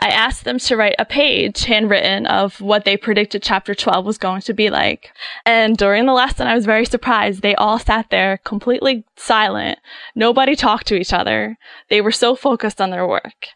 [0.00, 4.16] I asked them to write a page handwritten of what they predicted chapter 12 was
[4.16, 5.10] going to be like.
[5.44, 7.42] And during the lesson, I was very surprised.
[7.42, 9.78] They all sat there completely silent.
[10.14, 11.58] Nobody talked to each other.
[11.90, 13.48] They were so focused on their work.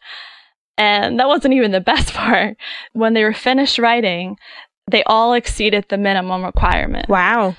[0.79, 2.57] And that wasn't even the best part.
[2.93, 4.39] When they were finished writing,
[4.91, 7.09] they all exceeded the minimum requirement.
[7.09, 7.57] Wow.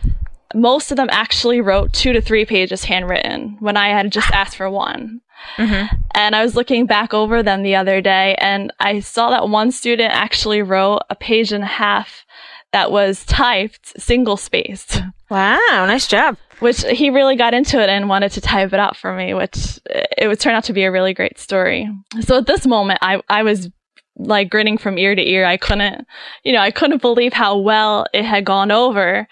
[0.55, 4.55] Most of them actually wrote two to three pages handwritten when I had just asked
[4.55, 5.21] for one.
[5.57, 5.95] Mm-hmm.
[6.15, 9.71] And I was looking back over them the other day and I saw that one
[9.71, 12.25] student actually wrote a page and a half
[12.71, 15.01] that was typed single spaced.
[15.29, 16.37] Wow, nice job.
[16.59, 19.79] Which he really got into it and wanted to type it out for me, which
[20.17, 21.89] it would turn out to be a really great story.
[22.21, 23.69] So at this moment, I, I was
[24.17, 25.45] like grinning from ear to ear.
[25.45, 26.05] I couldn't,
[26.43, 29.27] you know, I couldn't believe how well it had gone over.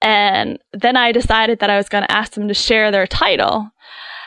[0.00, 3.70] And then I decided that I was going to ask them to share their title.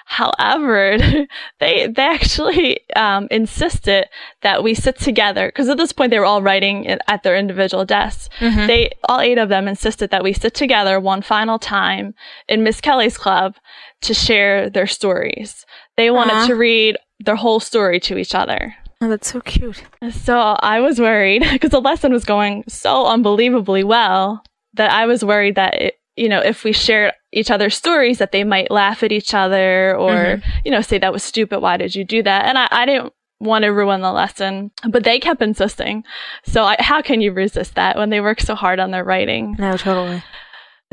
[0.06, 0.98] However,
[1.60, 4.06] they they actually um, insisted
[4.44, 7.86] that we sit together because at this point they were all writing at their individual
[7.86, 8.30] desks.
[8.40, 8.68] Mm-hmm.
[8.68, 12.14] They all eight of them insisted that we sit together one final time
[12.48, 13.56] in Miss Kelly's club
[14.02, 15.66] to share their stories.
[15.98, 16.48] They wanted uh-huh.
[16.48, 18.76] to read their whole story to each other.
[19.02, 19.84] Oh, that's so cute.
[20.12, 24.44] So I was worried because the lesson was going so unbelievably well
[24.76, 28.32] that I was worried that it, you know, if we shared each other's stories, that
[28.32, 30.50] they might laugh at each other or, mm-hmm.
[30.64, 31.60] you know, say that was stupid.
[31.60, 32.46] Why did you do that?
[32.46, 36.04] And I, I didn't want to ruin the lesson, but they kept insisting.
[36.46, 39.56] So I, how can you resist that when they work so hard on their writing?
[39.60, 40.24] No, totally.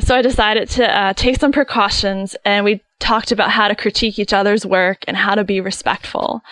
[0.00, 4.18] So I decided to uh, take some precautions and we talked about how to critique
[4.18, 6.42] each other's work and how to be respectful.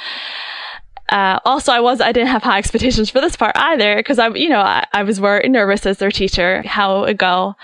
[1.09, 4.29] Uh, also, I was I didn't have high expectations for this part either because I,
[4.29, 7.57] you know, I, I was very nervous as their teacher how it would go.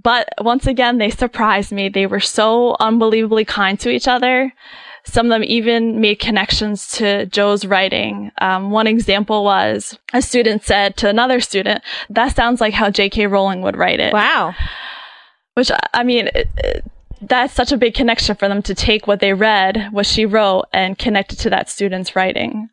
[0.00, 1.88] But once again, they surprised me.
[1.88, 4.52] They were so unbelievably kind to each other.
[5.04, 8.30] Some of them even made connections to Jo's writing.
[8.40, 13.26] Um, one example was a student said to another student, "That sounds like how J.K.
[13.26, 14.54] Rowling would write it." Wow.
[15.54, 16.84] Which I mean, it, it,
[17.22, 20.66] that's such a big connection for them to take what they read, what she wrote,
[20.72, 22.68] and connect it to that student's writing.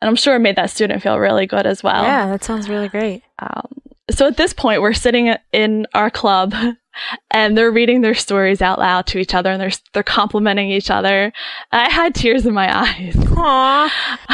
[0.00, 2.02] And I'm sure it made that student feel really good as well.
[2.02, 3.22] Yeah, that sounds really great.
[3.38, 3.68] Um,
[4.10, 6.54] so at this point, we're sitting in our club
[7.30, 10.90] and they're reading their stories out loud to each other and they're, they're complimenting each
[10.90, 11.32] other.
[11.72, 13.14] I had tears in my eyes.
[13.14, 13.90] Aww.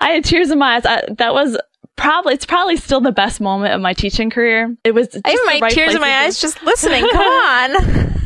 [0.00, 0.86] I had tears in my eyes.
[0.86, 1.58] I, that was
[1.96, 4.76] probably, it's probably still the best moment of my teaching career.
[4.84, 7.06] It was, I have my right tears in my eyes just listening.
[7.10, 8.21] Come on.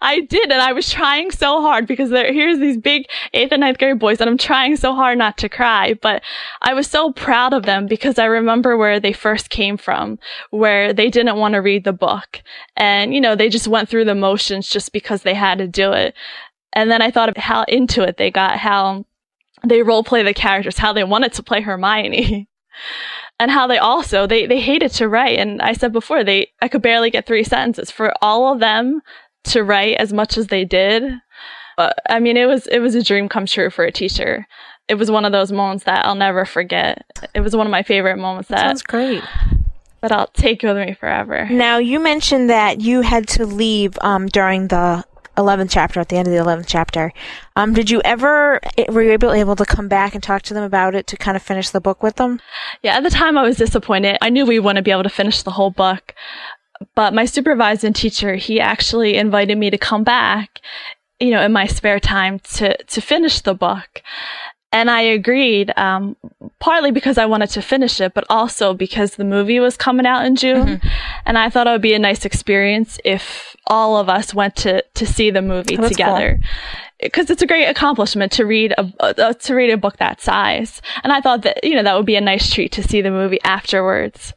[0.00, 3.60] I did, and I was trying so hard because there, here's these big eighth and
[3.60, 5.94] ninth grade boys, and I'm trying so hard not to cry.
[5.94, 6.22] But
[6.62, 10.18] I was so proud of them because I remember where they first came from,
[10.50, 12.42] where they didn't want to read the book,
[12.76, 15.92] and you know they just went through the motions just because they had to do
[15.92, 16.14] it.
[16.72, 19.04] And then I thought of how into it they got, how
[19.66, 22.48] they role play the characters, how they wanted to play Hermione.
[23.40, 26.68] and how they also they they hated to write and i said before they i
[26.68, 29.00] could barely get three sentences for all of them
[29.48, 31.12] to write as much as they did.
[31.76, 34.46] But I mean, it was it was a dream come true for a teacher.
[34.88, 37.04] It was one of those moments that I'll never forget.
[37.34, 38.48] It was one of my favorite moments.
[38.48, 39.22] That sounds great.
[40.00, 41.46] But I'll take with me forever.
[41.50, 45.04] Now you mentioned that you had to leave um, during the
[45.38, 47.12] 11th chapter at the end of the 11th chapter.
[47.54, 50.64] Um, did you ever were you able able to come back and talk to them
[50.64, 52.40] about it to kind of finish the book with them?
[52.82, 54.18] Yeah, at the time I was disappointed.
[54.20, 56.12] I knew we wouldn't be able to finish the whole book,
[56.94, 60.60] but my supervisor and teacher, he actually invited me to come back,
[61.20, 64.02] you know, in my spare time to, to finish the book.
[64.70, 66.14] And I agreed, um,
[66.60, 70.26] partly because I wanted to finish it, but also because the movie was coming out
[70.26, 70.66] in June.
[70.66, 70.88] Mm-hmm.
[71.24, 74.82] And I thought it would be a nice experience if all of us went to,
[74.94, 76.38] to see the movie oh, together.
[77.00, 77.32] Because cool.
[77.32, 81.12] it's a great accomplishment to read a uh, to read a book that size, and
[81.12, 83.40] I thought that you know that would be a nice treat to see the movie
[83.44, 84.34] afterwards.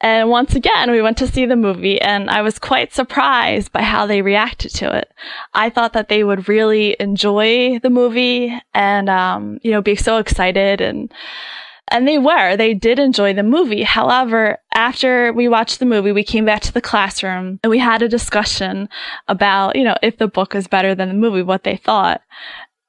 [0.00, 3.82] And once again, we went to see the movie and I was quite surprised by
[3.82, 5.12] how they reacted to it.
[5.52, 10.16] I thought that they would really enjoy the movie and, um, you know, be so
[10.16, 11.12] excited and,
[11.88, 12.56] and they were.
[12.56, 13.82] They did enjoy the movie.
[13.82, 18.00] However, after we watched the movie, we came back to the classroom and we had
[18.00, 18.88] a discussion
[19.28, 22.22] about, you know, if the book is better than the movie, what they thought.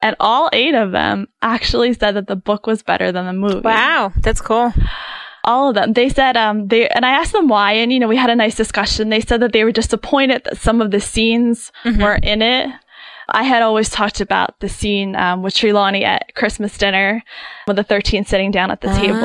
[0.01, 3.59] And all eight of them actually said that the book was better than the movie.
[3.59, 4.73] Wow, that's cool
[5.43, 5.93] all of them.
[5.93, 8.35] They said, um, they, and I asked them why, and, you know, we had a
[8.35, 9.09] nice discussion.
[9.09, 12.01] They said that they were disappointed that some of the scenes mm-hmm.
[12.01, 12.69] were in it.
[13.29, 17.23] I had always talked about the scene um, with Trelawney at Christmas dinner
[17.65, 19.19] with the 13 sitting down at the table.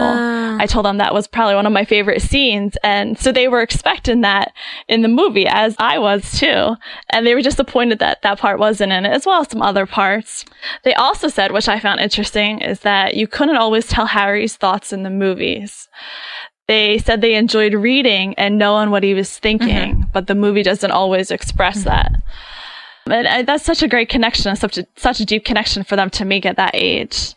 [0.61, 2.77] I told them that was probably one of my favorite scenes.
[2.83, 4.53] And so they were expecting that
[4.89, 6.77] in the movie, as I was too.
[7.11, 9.87] And they were disappointed that that part wasn't in it, as well as some other
[9.87, 10.45] parts.
[10.85, 14.93] They also said, which I found interesting, is that you couldn't always tell Harry's thoughts
[14.93, 15.89] in the movies.
[16.69, 20.91] They said they enjoyed reading and knowing what he was thinking, but the movie doesn't
[20.91, 22.13] always express that.
[23.09, 26.11] And uh, that's such a great connection, such a, such a deep connection for them
[26.11, 27.35] to make at that age.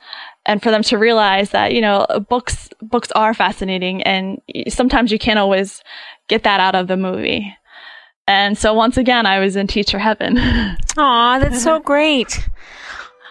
[0.49, 5.19] And for them to realize that, you know, books, books are fascinating and sometimes you
[5.19, 5.83] can't always
[6.27, 7.55] get that out of the movie.
[8.27, 10.37] And so once again, I was in teacher heaven.
[10.97, 12.49] Aw, that's so great.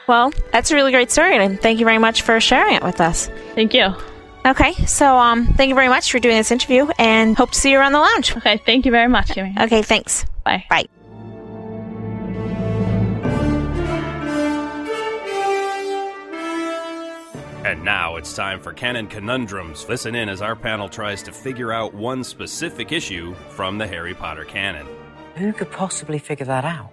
[0.06, 3.00] Well, that's a really great story, and thank you very much for sharing it with
[3.00, 3.28] us.
[3.54, 3.94] Thank you.
[4.46, 7.72] Okay, so um, thank you very much for doing this interview, and hope to see
[7.72, 8.36] you around the lounge.
[8.36, 9.60] Okay, thank you very much, Kimmy.
[9.60, 10.24] Okay, thanks.
[10.44, 10.64] Bye.
[10.70, 10.86] Bye.
[17.68, 19.86] And now it's time for Canon Conundrums.
[19.90, 24.14] Listen in as our panel tries to figure out one specific issue from the Harry
[24.14, 24.86] Potter canon.
[25.34, 26.90] Who could possibly figure that out?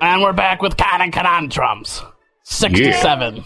[0.00, 2.02] And we're back with Canon Conundrums.
[2.42, 3.44] 67.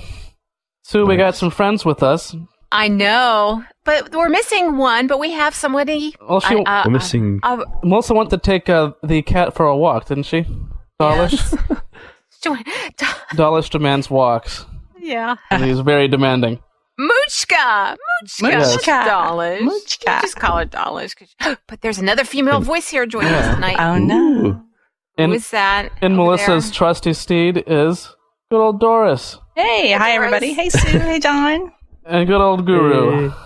[0.84, 2.34] Sue, we got some friends with us.
[2.72, 5.08] I know, but we're missing one.
[5.08, 6.14] But we have somebody.
[6.26, 7.40] Well, she, I- uh, We're missing.
[7.42, 10.46] uh, Melissa wanted to take uh, the cat for a walk, didn't she?
[10.98, 11.38] Dawlish?
[13.34, 14.64] Dawlish demands walks.
[15.06, 15.36] Yeah.
[15.58, 16.58] He's very demanding.
[16.98, 19.04] Moochka, Moochka, Moochka.
[19.04, 19.60] Dawlish.
[19.62, 20.20] Moochka.
[20.22, 21.14] Just call her Dawlish.
[21.14, 23.76] 'cause- But there's another female voice here joining us tonight.
[23.78, 24.62] Oh no.
[25.18, 25.92] And, is that?
[26.02, 28.14] and over Melissa's trusty steed is
[28.50, 29.38] good old Doris.
[29.54, 30.52] Hey, hi everybody.
[30.54, 30.98] Hey Sue.
[30.98, 31.72] Hey John.
[32.08, 33.28] And good old Guru.
[33.28, 33.36] there?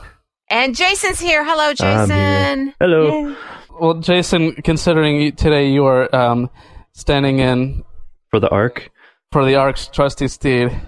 [0.51, 1.43] And Jason's here.
[1.45, 2.67] Hello, Jason.
[2.67, 2.75] here.
[2.79, 3.35] Hello.
[3.81, 6.51] Well, Jason, considering today you are um,
[6.93, 7.83] standing in
[8.31, 8.91] For the arc.
[9.33, 10.79] for the Ark's trusty steed,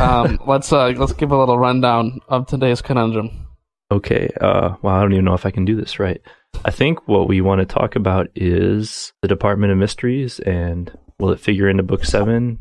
[0.00, 3.46] um, let's uh, let's give a little rundown of today's conundrum.
[3.90, 4.30] Okay.
[4.40, 6.20] Uh, well, I don't even know if I can do this right.
[6.64, 11.30] I think what we want to talk about is the Department of Mysteries and will
[11.30, 12.58] it figure into Book Seven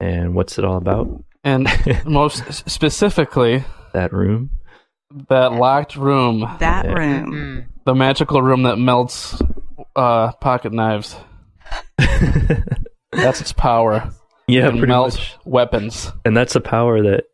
[0.00, 1.08] and what's it all about?
[1.44, 1.68] And
[2.06, 4.50] most specifically, That room.
[5.28, 6.92] that locked room, That Yeah.
[6.94, 7.64] room.
[7.84, 9.40] The magical room that melts
[9.96, 11.16] uh, pocket knives.
[13.12, 14.10] That's its power.
[14.52, 15.36] Yeah, Can pretty melt much.
[15.44, 16.12] weapons.
[16.24, 17.24] And that's a power that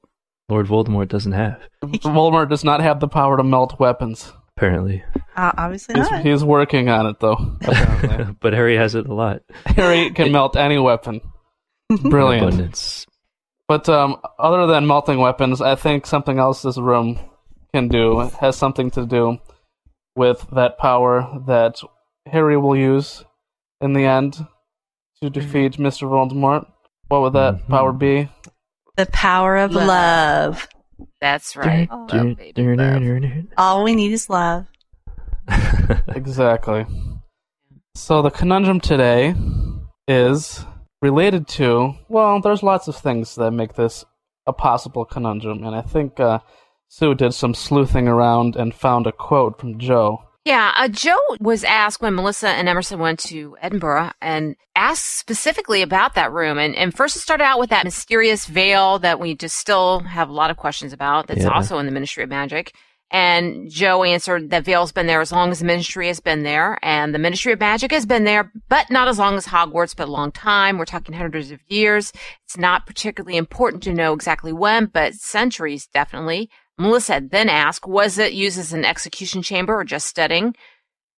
[0.48, 4.32] Lord Voldemort doesn't have, Voldemort does not have the power to melt weapons.
[4.56, 5.02] apparently.
[5.36, 6.22] Uh, obviously He's, not.
[6.24, 7.36] he's working on it, though.
[8.40, 9.42] but Harry has it a lot.
[9.66, 11.20] Harry can melt any weapon.
[12.02, 12.46] Brilliant.
[12.48, 13.06] Abundance.
[13.68, 17.18] But um, other than melting weapons, I think something else this room
[17.74, 19.38] can do has something to do
[20.16, 21.80] with that power that
[22.26, 23.24] Harry will use
[23.80, 24.38] in the end
[25.22, 26.08] to defeat Mr.
[26.08, 26.66] Voldemort.
[27.08, 27.68] What would that Mhm.
[27.68, 28.28] power be?
[28.96, 29.86] The power of Love.
[29.86, 30.68] love.
[31.20, 31.88] That's right.
[31.88, 33.02] Dun, Love, baby, dun, love.
[33.02, 34.66] dun, dun, All we need is love.
[36.08, 36.86] Exactly.
[37.94, 39.34] So the conundrum today
[40.06, 40.64] is
[41.02, 44.04] related to well, there's lots of things that make this
[44.46, 46.40] a possible conundrum, and I think uh,
[46.88, 50.22] Sue did some sleuthing around and found a quote from Jo.
[50.48, 55.82] Yeah, uh, Jo was asked when Melissa and Emerson went to Edinburgh and asked specifically
[55.82, 56.56] about that room.
[56.56, 60.30] And, and first it started out with that mysterious veil that we just still have
[60.30, 61.26] a lot of questions about.
[61.26, 61.50] That's Yeah.
[61.50, 62.72] also in the Ministry of Magic.
[63.10, 66.78] And Jo answered that veil's been there as long as the ministry has been there.
[66.82, 70.08] And the Ministry of Magic has been there, but not as long as Hogwarts, but
[70.08, 70.78] a long time.
[70.78, 72.10] We're talking hundreds of years.
[72.46, 76.48] It's not particularly important to know exactly when, but centuries definitely.
[76.78, 80.54] Melissa then asked, was it used as an execution chamber or just studying?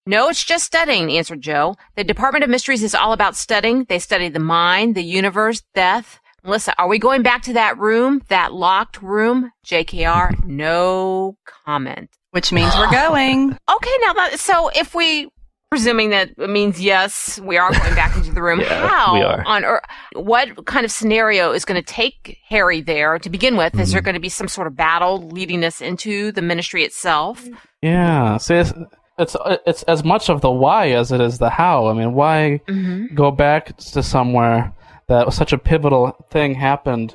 [0.06, 1.76] No, it's just studying, answered Jo.
[1.94, 3.84] The Department of Mysteries is all about studying.
[3.84, 6.18] They study the mind, the universe, death.
[6.42, 9.52] Melissa, are we going back to that room, that locked room?
[9.66, 12.08] JKR, no comment.
[12.30, 13.50] Which means we're going.
[13.50, 15.28] Okay, now that, so if we,
[15.70, 19.22] presuming that it means yes, we are going back into the room, Yeah, how we
[19.22, 19.42] are.
[19.46, 23.74] on earth, what kind of scenario is going to take Harry there to begin with?
[23.74, 23.92] Is Mm-hmm.
[23.92, 27.46] there going to be some sort of battle leading us into the ministry itself?
[27.82, 28.72] Yeah, see, it's,
[29.18, 31.86] it's it's as much of the why as it is the how.
[31.86, 33.14] I mean, why Mhm.
[33.14, 34.72] go back to somewhere
[35.06, 37.14] that such a pivotal thing happened,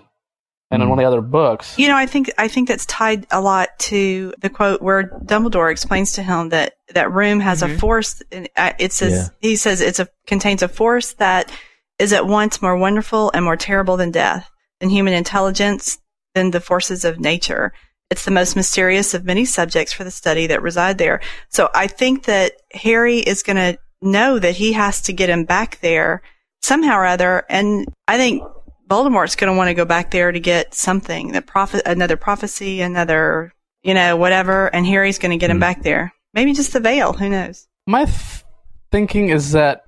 [0.76, 1.78] and in one of the other books?
[1.78, 5.72] You know, I think I think that's tied a lot to the quote where Dumbledore
[5.72, 8.22] explains to him that that room has a force.
[8.32, 11.52] and, uh, It says he says it's a contains a force that
[11.98, 14.50] is at once more wonderful and more terrible than death,
[14.80, 15.98] than human intelligence,
[16.34, 17.72] than the forces of nature.
[18.12, 21.22] It's the most mysterious of many subjects for the study that reside there.
[21.50, 25.46] So I think that Harry is going to know that he has to get him
[25.46, 26.22] back there
[26.62, 27.46] somehow or other.
[27.50, 28.44] And I think
[28.90, 32.82] Voldemort's going to want to go back there to get something, the prophet, another prophecy,
[32.82, 33.52] another,
[33.84, 34.68] you know, whatever.
[34.74, 36.14] And Harry's going to get him back there.
[36.34, 37.14] Maybe just the veil.
[37.14, 37.68] Who knows?
[37.88, 38.44] My th-
[38.92, 39.84] thinking is that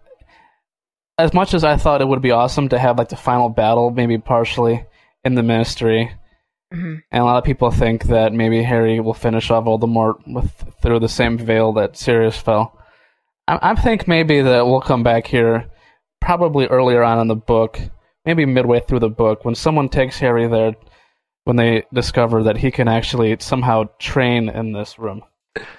[1.20, 3.92] as much as I thought it would be awesome to have like the final battle,
[3.92, 4.86] maybe partially
[5.24, 6.12] in the Ministry,
[6.74, 7.02] Mhm.
[7.12, 11.00] and a lot of people think that maybe Harry will finish off Voldemort with through
[11.00, 12.78] the same veil that Sirius fell.
[13.48, 15.70] I, I think maybe that we'll come back here,
[16.22, 17.80] probably earlier on in the book,
[18.28, 20.76] maybe midway through the book, when someone takes Harry there,
[21.46, 25.22] when they discover that he can actually somehow train in this room.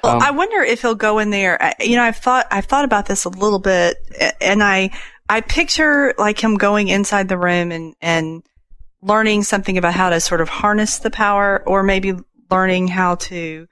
[0.03, 1.63] Well, Um, I wonder if he'll go in there.
[1.63, 3.99] I- You know, I've thought I've thought about this a little bit,
[4.41, 4.91] and I
[5.29, 8.43] I picture like him going inside the room and and
[9.03, 12.15] learning something about how to sort of harness the power, or maybe
[12.51, 13.67] learning how to,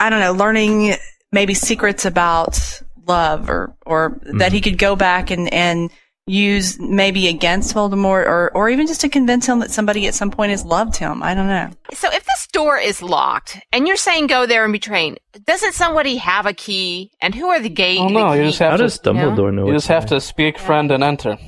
[0.00, 0.94] I don't know, learning
[1.30, 5.90] maybe secrets about love, or or that he could go back and and
[6.28, 10.30] use maybe against Voldemort, or or even just to convince him that somebody at some
[10.30, 11.22] point has loved him.
[11.22, 11.70] I don't know.
[11.94, 15.72] So if this door is locked and you're saying go there and be trained, doesn't
[15.74, 17.10] somebody have a key?
[17.20, 17.98] And who are the gate?
[17.98, 18.82] Oh no, the you just have How to.
[18.84, 21.38] does Dumbledore know You just have to speak friend and enter.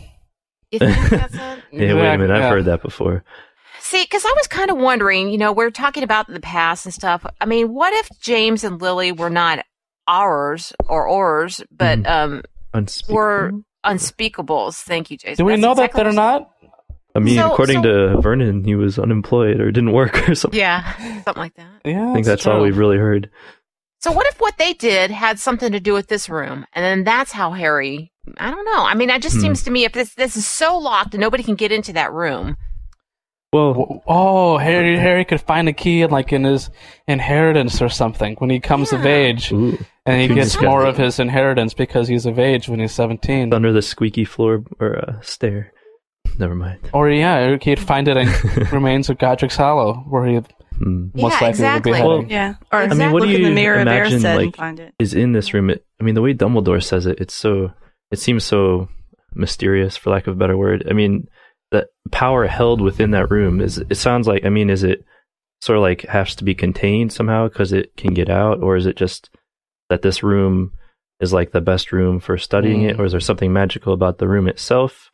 [0.72, 1.40] You think that's it?
[1.72, 2.30] Yeah, wait a minute.
[2.30, 2.48] I've Yeah.
[2.48, 3.22] heard that before.
[3.80, 6.94] See, because I was kind of wondering, you know, we're talking about the past and
[6.94, 7.26] stuff.
[7.40, 9.64] I mean, what if James and Lily were not
[10.06, 12.32] ours or ours, but Mm-hmm.
[12.34, 13.14] um, Unspeakable.
[13.16, 13.50] were
[13.84, 14.82] unspeakables?
[14.82, 15.36] Thank you, Jason.
[15.36, 16.50] Do we That's know exactly that they're not?
[17.14, 20.58] I mean, So- according so- to Vernon, he was unemployed or didn't work or something.
[20.58, 20.92] Yeah,
[21.24, 21.66] something like that.
[21.84, 23.30] Yeah, I think that's all we've really heard.
[24.00, 27.04] So what if what they did had something to do with this room, and then
[27.04, 28.12] that's how Harry?
[28.38, 28.84] I don't know.
[28.84, 29.42] I mean, it just Hmm.
[29.42, 32.12] seems to me if this this is so locked and nobody can get into that
[32.12, 32.56] room.
[33.53, 36.70] Well, Oh, Harry Harry could find a key in like in his
[37.09, 39.76] inheritance or something when he comes of age, ooh,
[40.07, 40.90] and he gets be more good.
[40.90, 43.53] of his inheritance because he's of age when he's seventeen.
[43.53, 45.72] under the squeaky floor or uh, stair.
[46.38, 46.78] Never mind.
[46.92, 48.28] Or yeah, he'd find it in
[48.72, 50.40] remains of Godric's Hollow, where he
[50.78, 51.09] Hmm.
[51.12, 51.92] most Yeah, likely exactly.
[51.92, 52.24] would be Well.
[52.28, 52.55] Yeah.
[52.72, 54.94] Or I mean, what look do in you the mirror imagine like and find it.
[54.98, 55.68] is in this room?
[55.70, 57.72] It, I mean, the way Dumbledore says it, it's so
[58.12, 58.88] it seems so
[59.34, 60.86] mysterious, for lack of a better word.
[60.88, 61.28] I mean,
[61.70, 63.78] the power held within that room is.
[63.78, 64.44] It sounds like.
[64.44, 65.04] I mean, is it
[65.60, 68.86] sort of like has to be contained somehow because it can get out, or is
[68.86, 69.30] it just
[69.88, 70.72] that this room
[71.20, 73.00] is like the best room for studying it, Mm.
[73.00, 75.10] or is there something magical about the room itself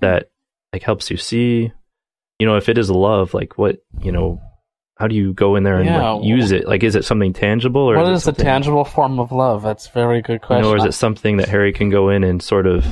[0.00, 0.30] that
[0.72, 1.72] like helps you see?
[2.38, 4.40] You know, if it is love, like what you know.
[4.98, 6.68] How do you go in there and Yeah, like, use it?
[6.68, 9.62] Like, is it something tangible, or What is, it is the tangible form of love?
[9.62, 10.62] That's a very good you question.
[10.62, 12.84] know, or is it something that Harry can go in and sort of,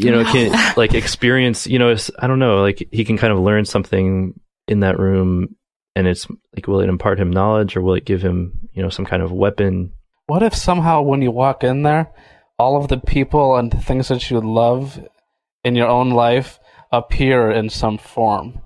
[0.00, 1.66] you know, can like experience?
[1.66, 4.38] You know, I don't know, like he can kind of learn something
[4.68, 5.56] in that room,
[5.94, 8.88] and it's like, will it impart him knowledge, or will it give him, you know,
[8.88, 9.92] some kind of weapon?
[10.26, 12.10] What if somehow when you walk in there,
[12.58, 15.00] all of the people and the things that you love
[15.64, 16.58] in your own life
[16.92, 18.60] appear in some form?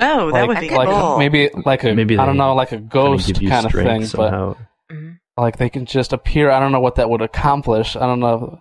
[0.00, 1.18] Oh, that like, would be like cool.
[1.18, 4.56] maybe like a Maybe I don't know like a ghost kind of thing, somehow.
[4.90, 5.10] Mm-hmm.
[5.36, 6.50] but like they can just appear.
[6.50, 7.96] I don't know what that would accomplish.
[7.96, 8.60] I don't know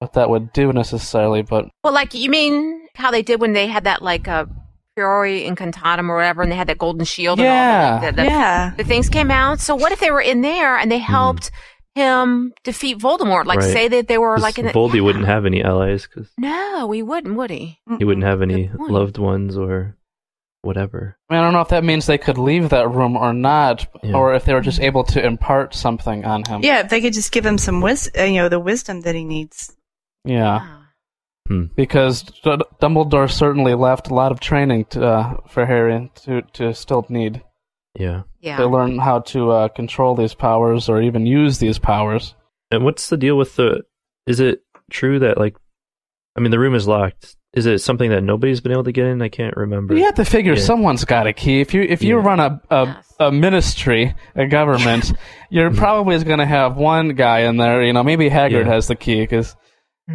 [0.00, 3.66] what that would do necessarily, but Well, like you mean how they did when they
[3.68, 4.46] had that like uh,
[4.96, 7.38] Priori Incantatem or whatever, and they had that golden shield.
[7.38, 7.96] Yeah.
[7.96, 8.72] and all the, the, the, Yeah.
[8.76, 9.60] the things came out.
[9.60, 11.50] So what if they were in there and they helped
[11.94, 13.44] him defeat Voldemort?
[13.44, 13.64] Like Hmm.
[13.66, 13.72] Right.
[13.72, 17.02] say that they were like in the, Voldy wouldn't have any allies because No, he
[17.02, 17.78] wouldn't, would he?
[17.98, 19.96] he wouldn't have any loved ones or
[20.62, 21.16] whatever.
[21.28, 23.86] I, mean, I don't know if that means they could leave that room or not,
[24.02, 24.14] Yeah.
[24.14, 26.60] or if they were just able to impart something on him.
[26.62, 29.24] Yeah, if they could just give him some wisdom, you know, the wisdom that he
[29.24, 29.74] needs.
[30.24, 30.58] Yeah.
[30.62, 30.76] Ah.
[31.48, 31.64] Hmm.
[31.74, 36.74] Because D- Dumbledore certainly left a lot of training to, uh, for Harry to to
[36.74, 37.42] still need
[37.98, 38.22] Yeah.
[38.40, 38.58] Yeah.
[38.58, 42.34] to learn how to uh, control these powers or even use these powers.
[42.70, 43.82] And what's the deal with the?
[44.26, 44.60] Is it
[44.90, 45.56] true that like,
[46.36, 47.36] I mean, the room is locked.
[47.52, 49.20] Is it something that nobody's been able to get in?
[49.20, 49.96] I can't remember.
[49.96, 50.60] You have to figure Yeah.
[50.60, 51.60] someone's got a key.
[51.60, 52.24] If you if you Yeah.
[52.24, 53.14] run a a, Yes.
[53.18, 55.12] a ministry, a government,
[55.50, 57.82] you're probably going to have one guy in there.
[57.82, 58.72] You know, maybe Hagrid Yeah.
[58.72, 59.56] has the key because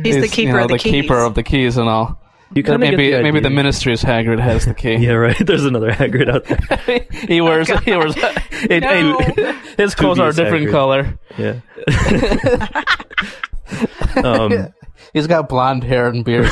[0.03, 0.91] He's the keeper you know, of the, keys.
[0.91, 2.21] keeper of the keys and all.
[2.53, 3.55] You Or kinda maybe the maybe the idea.
[3.55, 4.95] ministry's Hagrid has the key.
[4.99, 5.37] Yeah, right.
[5.45, 7.05] There's another Hagrid out there.
[7.27, 9.17] he wears he wears it, No.
[9.19, 10.71] it- his clothes are a different Hagrid.
[10.71, 11.19] color.
[11.37, 11.59] Yeah.
[14.23, 14.73] um,
[15.13, 16.49] He's got blonde hair and beard.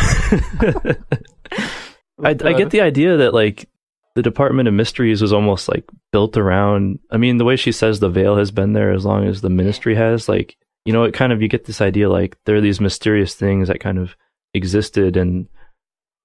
[2.24, 3.68] I, I get the idea that like
[4.16, 7.00] the Department of Mysteries was almost like built around.
[7.12, 9.50] I mean, the way she says the veil has been there as long as the
[9.50, 10.56] Ministry has, like
[10.86, 13.68] you know, it kind of you get this idea like there are these mysterious things
[13.68, 14.16] that kind of
[14.54, 15.48] existed, and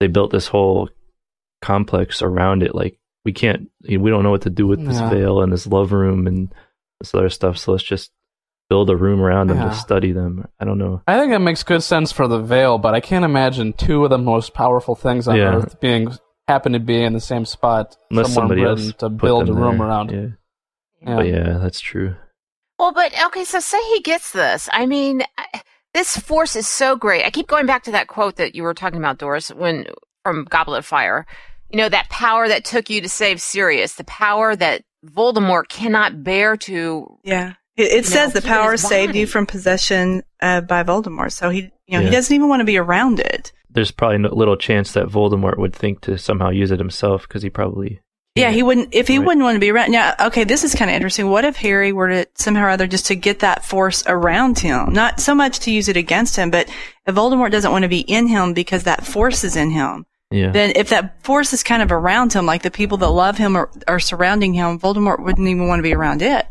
[0.01, 0.89] they built this whole
[1.63, 2.75] complex around it.
[2.75, 5.11] Like we can't, we don't know what to do with this Yeah.
[5.11, 6.53] veil and this love room and
[7.01, 7.59] this other stuff.
[7.59, 8.11] So let's just
[8.71, 9.69] build a room around them Yeah.
[9.71, 10.47] to study them.
[10.61, 11.03] I don't know.
[11.07, 14.11] I think it makes good sense for the veil, but I can't imagine two of
[14.11, 15.57] the most powerful things on Yeah.
[15.57, 16.09] Earth being
[16.47, 19.87] happen to be in the same spot Unless somebody else to build a room there.
[19.89, 20.11] around.
[20.11, 20.27] Yeah.
[21.03, 21.17] Yeah.
[21.17, 22.15] But yeah, that's true.
[22.79, 24.69] Well, but okay, so say he gets this.
[24.73, 25.63] I mean, I-
[25.95, 27.25] this force is so great.
[27.25, 29.87] I keep going back to that quote that you were talking about, Doris, when
[30.23, 31.27] from Goblet of Fire.
[31.71, 36.23] You know, that power that took you to save Sirius, the power that Voldemort cannot
[36.23, 37.19] bear to.
[37.25, 37.55] Yeah.
[37.77, 41.33] It, it says know, the power saved you from possession uh, by Voldemort.
[41.33, 43.53] So he, you know, he doesn't even want to be around it.
[43.71, 47.43] There's probably no little chance that Voldemort would think to somehow use it himself because
[47.43, 48.01] he probably
[48.39, 48.89] Yeah, he wouldn't.
[48.93, 49.27] If he Right.
[49.27, 49.91] wouldn't want to be around.
[49.93, 51.29] Now, okay, this is kind of interesting.
[51.31, 54.93] What if Harry were to somehow or other just to get that force around him,
[54.93, 56.69] not so much to use it against him, but
[57.07, 60.51] if Voldemort doesn't want to be in him because that force is in him, yeah.
[60.51, 63.57] then if that force is kind of around him, like the people that love him
[63.57, 66.47] are, are surrounding him, Voldemort wouldn't even want to be around it.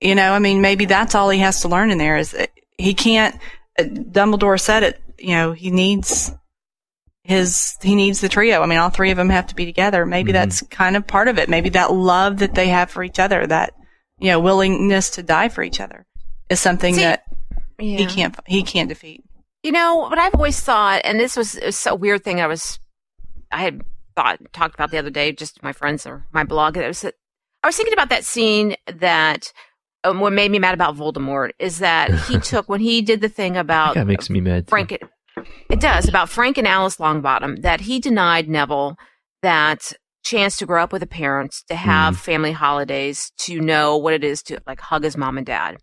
[0.00, 2.50] You know, I mean, maybe that's all he has to learn in there is that
[2.76, 3.38] he can't.
[3.78, 5.00] Uh, Dumbledore said it.
[5.18, 6.32] You know, he needs
[7.24, 8.62] his he needs the trio.
[8.62, 10.06] I mean, all three of them have to be together.
[10.06, 10.40] Maybe Mm-hmm.
[10.40, 11.48] that's kind of part of it.
[11.48, 13.72] Maybe that love that they have for each other, that
[14.18, 16.06] you know, willingness to die for each other,
[16.48, 17.24] is something See, that
[17.78, 19.24] he can't he can't defeat.
[19.62, 22.78] You know, what I've always thought, and this was, was a weird thing I was,
[23.50, 23.82] I had
[24.14, 26.76] thought, talked about the other day, just my friends or my blog.
[26.76, 27.14] It was that
[27.62, 29.50] I was thinking about that scene that
[30.04, 33.28] um, what made me mad about Voldemort is that he took, when he did the
[33.30, 34.68] thing about that makes me mad.
[34.68, 35.02] Frank, it,
[35.70, 38.96] it does about Frank and Alice Longbottom that he denied Neville
[39.42, 39.92] that
[40.24, 42.22] chance to grow up with a parent, to have mm-hmm.
[42.22, 45.76] family holidays, to know what it is to like hug his mom and dad.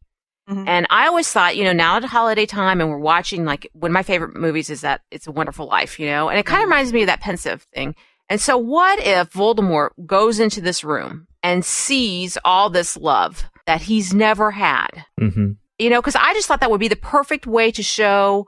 [0.50, 0.68] Mm-hmm.
[0.68, 3.92] And I always thought, you know, now at holiday time and we're watching like one
[3.92, 6.62] of my favorite movies is that It's a Wonderful Life, you know, and it kind
[6.62, 6.72] of mm-hmm.
[6.72, 7.96] reminds me of that Pensieve thing.
[8.28, 13.84] And so what if Voldemort goes into this room and sees all this love that
[13.84, 15.06] he's never had?
[15.20, 15.52] Mm-hmm.
[15.78, 18.48] you know, because I just thought that would be the perfect way to show,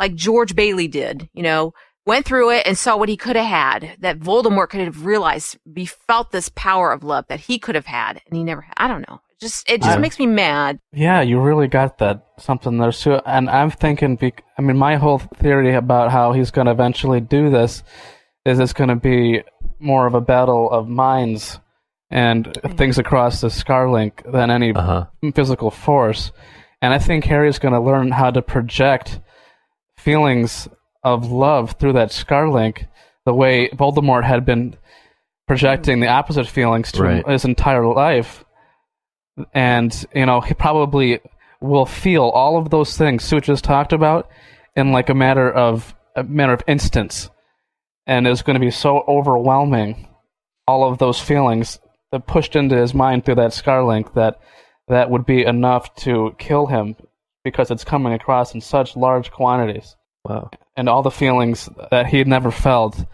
[0.00, 1.72] like George Bailey did, you know,
[2.06, 5.56] went through it and saw what he could have had, that Voldemort could have realized,
[5.72, 8.74] be felt this power of love that he could have had, and he never had.
[8.76, 9.20] I don't know.
[9.30, 10.78] It just it just I- makes me mad.
[10.92, 13.20] Yeah, you really got that something there too.
[13.26, 17.20] And I'm thinking, bec- I mean, my whole theory about how he's going to eventually
[17.20, 17.82] do this
[18.44, 19.42] is it's going to be
[19.80, 21.58] more of a battle of minds
[22.10, 25.06] and things across the Scarlink than any Uh-huh.
[25.34, 26.30] physical force.
[26.82, 29.18] And I think Harry's going to learn how to project
[30.04, 30.68] feelings
[31.02, 32.86] of love through that Scarlink
[33.26, 34.76] the way Voldemort had been
[35.48, 37.26] projecting the opposite feelings to Right.
[37.28, 38.44] his entire life
[39.52, 41.20] and you know he probably
[41.60, 44.28] will feel all of those things Sue just talked about
[44.76, 47.30] in like a matter of a matter of instance.
[48.06, 50.06] and it's going to be so overwhelming,
[50.68, 51.78] all of those feelings
[52.12, 54.34] that pushed into his mind through that Scarlink that
[54.88, 56.94] that would be enough to kill him
[57.44, 59.96] because it's coming across in such large quantities.
[60.24, 60.50] Wow.
[60.76, 63.04] And all the feelings that he had never felt,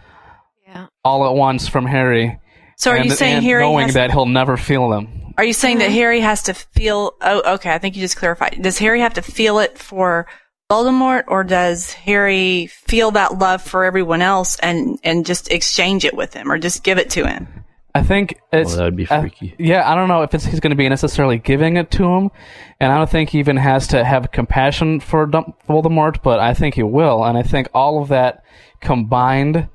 [0.65, 0.87] Yeah.
[1.03, 2.39] all at once from Harry.
[2.77, 5.33] So are you saying Harry knowing has- that he'll never feel them?
[5.37, 5.93] Are you saying that mm-hmm.
[5.95, 7.13] Harry has to feel?
[7.21, 7.71] Oh, okay.
[7.71, 8.57] I think you just clarified.
[8.61, 10.27] Does Harry have to feel it for
[10.69, 16.13] Voldemort, or does Harry feel that love for everyone else and and just exchange it
[16.13, 17.47] with him, or just give it to him?
[17.93, 19.55] I think it's that would be uh, freaky.
[19.59, 22.31] yeah, I don't know if it's he's going to be necessarily giving it to him,
[22.79, 26.53] and I don't think he even has to have compassion for Dum- Voldemort, but I
[26.53, 28.43] think he will, and I think all of that
[28.79, 29.67] combined,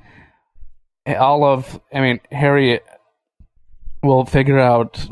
[1.07, 2.81] all of I mean Harry
[4.03, 5.07] will figure out,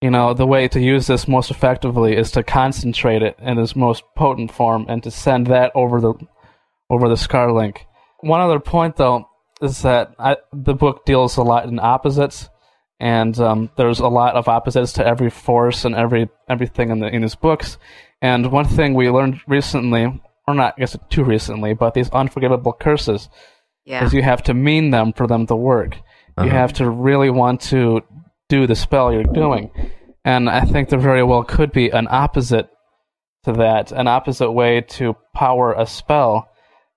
[0.00, 3.74] you know, the way to use this most effectively is to concentrate it in its
[3.74, 6.14] most potent form and to send that over the
[6.88, 7.78] over the Scarlink.
[8.20, 9.29] One other point, though,
[9.62, 12.48] is that I, the book deals a lot in opposites,
[12.98, 17.08] and um, there's a lot of opposites to every force and every everything in the
[17.08, 17.78] in his books.
[18.22, 20.04] And one thing we learned recently,
[20.46, 23.28] or not, I guess too recently, but these unforgivable curses,
[23.86, 24.04] Yeah.
[24.04, 25.96] is you have to mean them for them to work.
[25.96, 26.50] You Uh-huh.
[26.50, 28.02] have to really want to
[28.48, 29.70] do the spell you're doing,
[30.24, 32.68] and I think there very well could be an opposite
[33.44, 36.48] to that, an opposite way to power a spell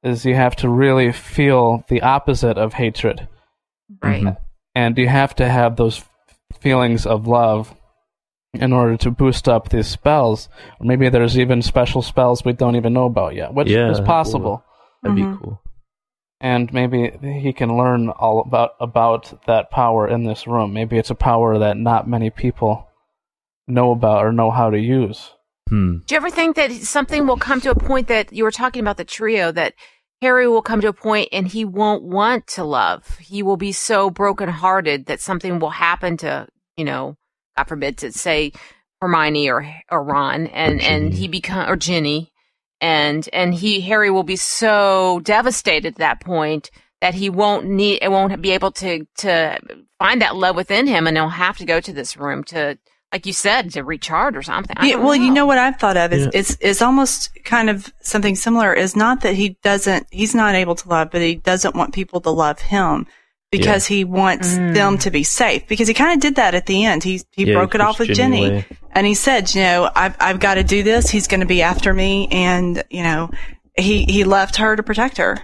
[0.04, 3.28] is you have to really feel the opposite of hatred.
[4.02, 4.36] Right.
[4.76, 6.04] And you have to have those
[6.60, 7.76] feelings of love
[8.54, 10.50] in order to boost up these spells.
[10.80, 14.00] Or maybe there's even special spells we don't even know about yet, which Yeah, is
[14.00, 14.64] possible.
[15.02, 15.32] That'd Mhm.
[15.34, 15.62] be cool.
[16.40, 20.74] And maybe he can learn all about about that power in this room.
[20.74, 22.88] Maybe it's a power that not many people
[23.66, 25.32] know about or know how to use.
[25.70, 26.00] Hmm.
[26.06, 28.82] Do you ever think that something will come to a point that you were talking
[28.82, 29.74] about the trio that
[30.24, 33.18] Harry will come to a point and he won't want to love.
[33.18, 36.48] He will be so brokenhearted that something will happen to,
[36.78, 37.18] you know,
[37.58, 38.54] God forbid to say
[39.02, 42.32] Hermione or or Ron, and and he become or Ginny,
[42.80, 46.72] and and he Harry will be so devastated at that point
[47.02, 49.60] that he won't need it won't be able to to
[50.00, 52.80] find that love within him, and he'll have to go to this room to
[53.14, 54.76] like you said to recharge or something.
[54.82, 55.24] Yeah, well, know.
[55.24, 56.32] you know what I've thought of is Yeah.
[56.40, 58.74] it's it's almost kind of something similar.
[58.74, 62.20] Is not that he doesn't he's not able to love, but he doesn't want people
[62.22, 63.06] to love him
[63.52, 64.74] because he wants Mm.
[64.74, 65.68] them to be safe.
[65.68, 67.04] Because he kind of did that at the end.
[67.04, 68.66] He he Yeah, broke he it off with Ginny Jenny, away.
[68.94, 71.10] and he said, you know, I've I've got to do this.
[71.10, 73.30] He's going to be after me, and you know,
[73.78, 75.38] he he left her to protect her.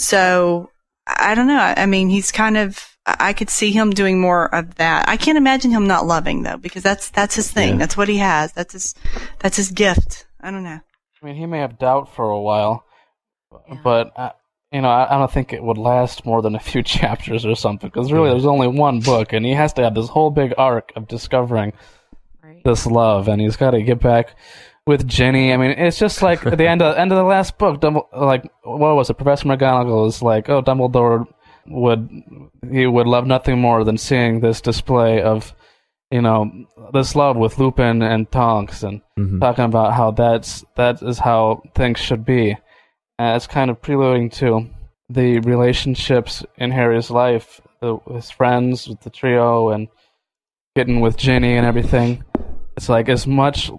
[0.00, 0.70] So
[1.06, 1.56] I don't know.
[1.60, 2.95] I I mean, he's kind of.
[3.06, 5.08] I I could see him doing more of that.
[5.08, 7.74] I can't imagine him not loving though, because that's that's his thing.
[7.74, 7.78] Yeah.
[7.78, 8.52] That's what he has.
[8.52, 8.94] That's his
[9.38, 10.26] that's his gift.
[10.40, 10.80] I don't know.
[11.22, 12.84] I mean, he may have doubt for a while,
[13.82, 14.30] but uh,
[14.72, 17.54] you know, I, I don't think it would last more than a few chapters or
[17.54, 17.88] something.
[17.88, 20.92] Because really, there's only one book, and he has to have this whole big arc
[20.96, 21.72] of discovering
[22.42, 22.62] right.
[22.64, 24.36] this love, and he's got to get back
[24.86, 25.52] with Jenny.
[25.52, 27.80] I mean, it's just like at the end of end of the last book.
[27.80, 29.14] Dumble, like what was it?
[29.14, 31.26] Professor McGonagall is like, oh, Dumbledore
[31.68, 32.08] would
[32.70, 35.54] he would love nothing more than seeing this display of
[36.10, 36.50] you know
[36.92, 39.40] this love with Lupin and Tonks and mm-hmm.
[39.40, 42.56] talking about how that's that is how things should be.
[43.18, 44.68] And it's kind of preluding to
[45.08, 49.88] the relationships in Harry's life, the, his friends with the trio and
[50.74, 52.24] getting with Ginny and everything.
[52.76, 53.70] It's like as much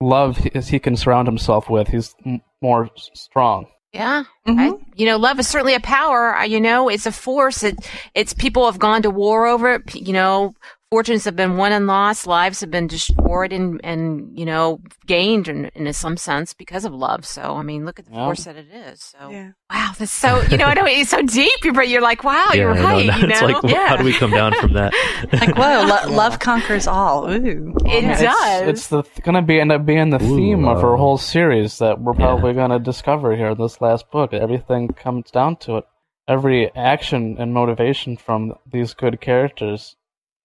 [0.00, 3.66] love as he can surround himself with, he's m- more strong.
[3.92, 4.24] Yeah.
[4.46, 4.82] I, mm-hmm.
[4.96, 6.44] you know, love is certainly a power.
[6.44, 7.62] You know, it's a force.
[7.62, 7.78] It,
[8.14, 9.94] it's people have gone to war over it.
[9.94, 10.54] You know,
[10.92, 12.26] fortunes have been won and lost.
[12.26, 16.92] Lives have been destroyed and, and you know, gained in, in some sense because of
[16.92, 17.24] love.
[17.24, 18.26] So, I mean, look at the Yeah.
[18.26, 19.00] force that it is.
[19.02, 19.52] So, Yeah.
[19.72, 22.60] wow, that's so, you know, I know it's so deep, but you're like, wow, yeah,
[22.60, 22.84] you're I know.
[22.84, 23.06] right.
[23.06, 23.46] Now you it's know?
[23.46, 23.88] like, yeah.
[23.88, 24.92] how do we come down from that?
[25.32, 27.26] Like whoa, lo- love conquers all.
[27.30, 28.68] Ooh, It It's- does.
[28.68, 31.78] It's the going to be end up being the theme of our uh, whole series
[31.78, 34.34] that we're probably going to discover here in this last book.
[34.34, 35.84] Everything comes down to it.
[36.28, 39.96] Every action and motivation from these good characters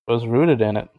[0.07, 0.89] was rooted in it.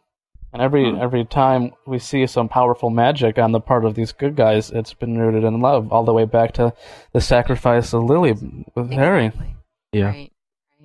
[0.53, 0.97] And every Hmm.
[1.01, 4.95] every time we see some powerful magic on the part of these good guys, it's
[4.95, 6.73] been rooted in love, all the way back to
[7.13, 8.35] the sacrifice of Lily
[8.75, 9.31] with Harry.
[9.93, 10.11] Yeah.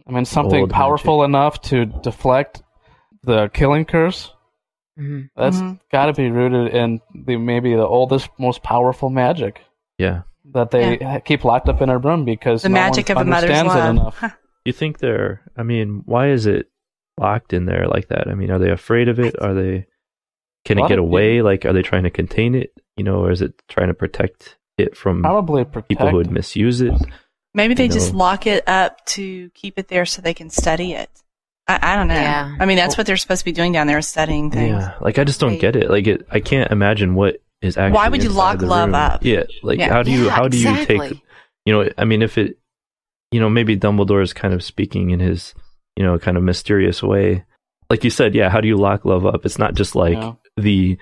[0.05, 2.61] I mean, something Old powerful enough to deflect
[3.23, 4.33] the killing curse.
[4.99, 5.29] Mhm.
[5.37, 5.79] That's Mhm.
[5.91, 9.61] got to be rooted in the maybe the oldest, most powerful magic
[9.97, 10.23] Yeah.
[10.53, 13.27] that they ha- keep locked up in a room because The no magic one of
[13.27, 13.89] a mother's love.
[13.89, 14.23] enough.
[14.65, 15.41] You think they're?
[15.57, 16.67] I mean, why is it
[17.19, 18.27] locked in there like that?
[18.27, 19.35] I mean, are they afraid of it?
[19.41, 19.87] Are they?
[20.65, 21.41] Can it get of away?
[21.41, 22.73] Like, are they trying to contain it?
[22.95, 25.89] You know, or is it trying to protect it from Probably protect.
[25.89, 26.93] people who would misuse it?
[27.53, 28.19] Maybe they You just know.
[28.19, 31.09] lock it up to keep it there so they can study it.
[31.67, 32.15] I, I don't know.
[32.15, 32.55] Yeah.
[32.59, 34.71] I mean, that's what they're supposed to be doing down there, is studying things.
[34.71, 35.89] Yeah, like I just don't get it.
[35.89, 37.95] Like, it, I can't imagine what is actually.
[37.95, 38.95] Why would you lock love room.
[38.95, 39.23] up?
[39.23, 39.89] Yeah, like Yeah.
[39.89, 41.09] how do you Yeah, how do you exactly.
[41.09, 41.21] take?
[41.65, 42.57] You know, I mean, if it,
[43.31, 45.53] you know, maybe Dumbledore is kind of speaking in his,
[45.95, 47.43] you know, kind of mysterious way.
[47.89, 48.49] Like you said, yeah.
[48.49, 49.45] How do you lock love up?
[49.45, 50.33] It's not just like Yeah.
[50.57, 50.97] the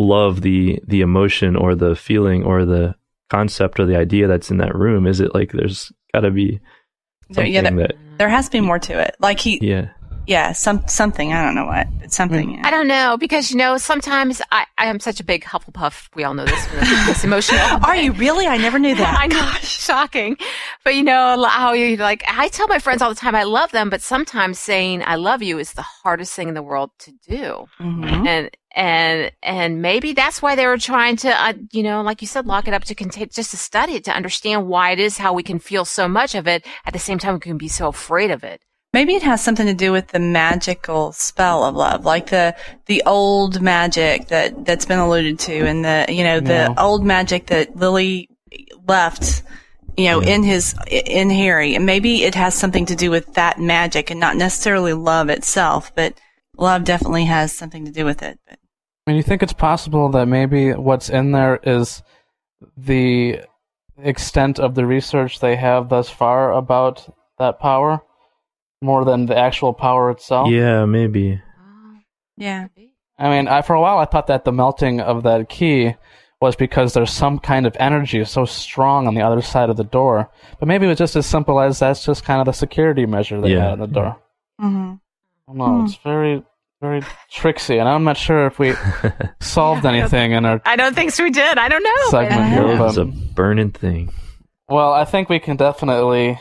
[0.00, 2.94] love, the the emotion or the feeling or the
[3.30, 5.06] concept or the idea that's in that room.
[5.06, 6.60] Is it like there's got to be
[7.30, 9.16] There- something yeah, there, that there has to be more to it.
[9.20, 9.88] Like he, yeah.
[10.26, 11.32] Yeah, some something.
[11.32, 11.86] I don't know what.
[12.02, 12.60] It's something.
[12.64, 16.08] I don't know because you know sometimes I, I am such a big Hufflepuff.
[16.14, 16.66] We all know this.
[17.06, 17.60] this emotional.
[17.84, 18.46] Are you really?
[18.46, 19.16] I never knew that.
[19.18, 20.36] I know, shocking.
[20.84, 22.24] But you know how you like.
[22.28, 25.42] I tell my friends all the time I love them, but sometimes saying I love
[25.42, 27.66] you is the hardest thing in the world to do.
[27.80, 28.26] Mhm.
[28.26, 32.28] And and and maybe that's why they were trying to, uh, you know, like you
[32.28, 35.18] said, lock it up to contain, just to study it, to understand why it is
[35.18, 37.68] how we can feel so much of it at the same time we can be
[37.68, 38.60] so afraid of it.
[38.96, 43.02] Maybe it has something to do with the magical spell of love, like the the
[43.04, 46.74] old magic that that's been alluded to, and the you know the Yeah.
[46.78, 48.30] old magic that Lily
[48.88, 49.42] left,
[49.98, 53.60] you know, in his in Harry, and maybe it has something to do with that
[53.60, 56.14] magic, and not necessarily love itself, but
[56.56, 58.38] love definitely has something to do with it.
[58.48, 58.58] But
[59.06, 62.02] I mean, you think it's possible that maybe what's in there is
[62.78, 63.40] the
[64.02, 68.00] extent of the research they have thus far about that power,
[68.82, 70.48] more than the actual power itself.
[70.50, 71.40] Yeah, maybe.
[72.36, 72.66] yeah,
[73.18, 75.94] I mean, I, for a while I thought that the melting of that key
[76.40, 79.84] was because there's some kind of energy so strong on the other side of the
[79.84, 80.30] door.
[80.60, 83.40] But maybe it was just as simple as that's just kind of the security measure
[83.40, 83.70] they Yeah.
[83.70, 84.18] had on the door.
[84.60, 84.92] Mm-hmm.
[85.48, 85.84] I don't know.
[85.86, 86.42] It's very,
[86.82, 87.00] very
[87.30, 88.74] tricksy, and I'm not sure if we
[89.40, 91.24] solved anything in our I don't think so.
[91.24, 91.56] We did.
[91.56, 92.10] I don't know.
[92.10, 92.62] segment here.
[92.64, 93.04] Love is But, a
[93.34, 94.12] burning thing.
[94.68, 96.38] well, I think we can definitely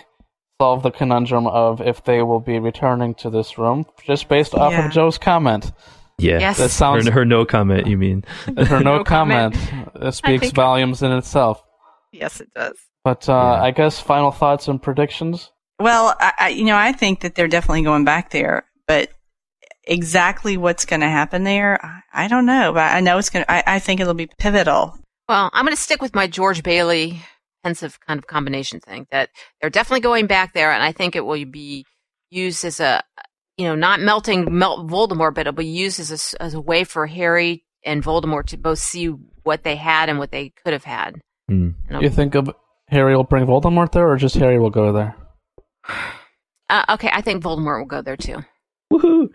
[0.62, 4.72] solve the conundrum of if they will be returning to this room, just based off
[4.72, 4.86] Yeah.
[4.88, 5.72] of Jo's comment.
[6.18, 6.40] Yeah.
[6.40, 6.58] Yes.
[6.58, 7.88] That sounds Her, her no comment.
[7.88, 8.24] You mean?
[8.58, 9.56] her no, No comment.
[9.56, 9.94] comment.
[9.96, 11.62] That speaks think- volumes in itself.
[12.12, 12.78] Yes, it does.
[13.04, 15.52] But uh, I guess final thoughts and predictions.
[15.80, 19.10] Well, I, I, you know, I think that they're definitely going back there, but
[19.84, 22.72] exactly what's going to happen there, I, I don't know.
[22.74, 23.70] But I know it's going to.
[23.70, 24.98] I think it'll be pivotal.
[25.28, 27.22] Well, I'm going to stick with my George Bailey
[27.66, 31.26] Pensieve kind of combination thing that they're definitely going back there, and I think it
[31.26, 31.84] will be
[32.30, 33.02] used as a,
[33.58, 36.62] you know, not melting melt Voldemort, but it'll be used as a, s- as a
[36.62, 39.08] way for Harry and Voldemort to both see
[39.44, 41.16] what they had and what they could have had.
[41.50, 41.70] Hmm.
[41.90, 42.52] You think of
[42.90, 45.16] Harry will bring Voldemort there, or just Harry will go there?
[46.68, 48.38] Uh, okay, I think Voldemort will go there too.
[48.92, 49.28] Woohoo!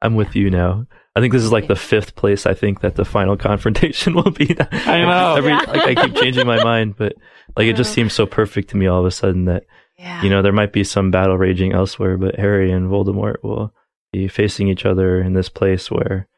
[0.00, 0.86] I'm with you now.
[1.16, 2.44] I think this is like the fifth place.
[2.46, 4.54] I think that the final confrontation will be.
[4.70, 5.34] I know.
[5.36, 5.62] Every, Yeah.
[5.66, 7.14] like, I keep changing my mind, but
[7.56, 9.64] like it just seems so perfect to me all of a sudden that
[9.98, 10.22] Yeah.
[10.22, 13.72] you know there might be some battle raging elsewhere, but Harry and Voldemort will
[14.12, 16.28] be facing each other in this place where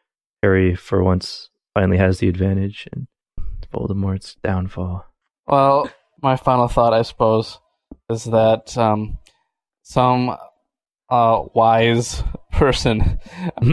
[0.42, 3.08] Harry, for once, finally has the advantage and
[3.74, 5.04] Voldemort's downfall.
[5.46, 5.90] Well,
[6.22, 7.58] my final thought, I suppose,
[8.10, 9.18] is that um,
[9.82, 10.36] some
[11.10, 12.22] uh, wise
[12.52, 13.18] person,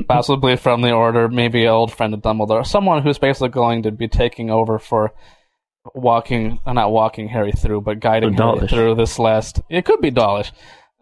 [0.08, 3.92] possibly from the Order, maybe an old friend of Dumbledore, someone who's basically going to
[3.92, 5.14] be taking over for
[5.94, 9.62] walking, uh, not walking Harry through, but guiding So Harry through this last.
[9.70, 10.52] It could be Dawlish.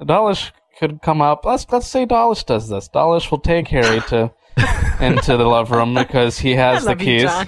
[0.06, 1.46] Dawlish could come up.
[1.46, 2.88] Let's let's say Dawlish does this.
[2.90, 4.32] Dawlish will take Harry to
[5.00, 7.48] into the love room because he has the love you, keys.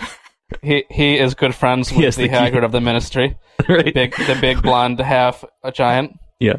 [0.61, 2.35] He he is good friends He with has the, the key.
[2.35, 3.37] Hagrid of the Ministry,
[3.69, 3.93] right?
[3.93, 6.57] big the big blonde half a giant, Yeah.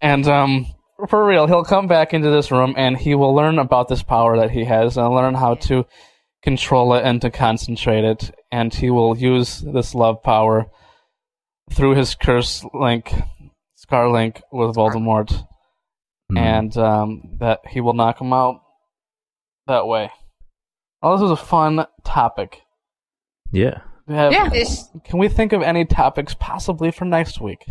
[0.00, 0.66] and um
[1.08, 4.36] for real, he'll come back into this room and he will learn about this power
[4.38, 5.86] that he has and learn how to
[6.42, 10.66] control it and to concentrate it, and he will use this love power
[11.70, 13.12] through his curse link,
[13.76, 15.46] Scar link with Voldemort,
[16.30, 16.38] Hmm.
[16.38, 18.60] and um, that he will knock him out
[19.66, 20.10] that way.
[21.00, 22.62] Well, this was a fun topic.
[23.52, 23.80] Yeah.
[24.08, 24.48] Have- Yeah.
[25.04, 27.64] Can we think of any topics possibly for next week?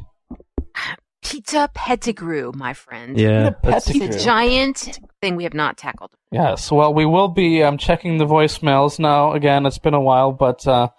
[1.23, 3.17] Peter Pettigrew, my friend.
[3.17, 3.51] Yeah.
[3.63, 6.11] that's- It's a giant thing we have not tackled.
[6.31, 6.71] Yes.
[6.71, 9.33] Well, we will be um, checking the voicemails now.
[9.33, 10.89] Again, it's been a while, but uh,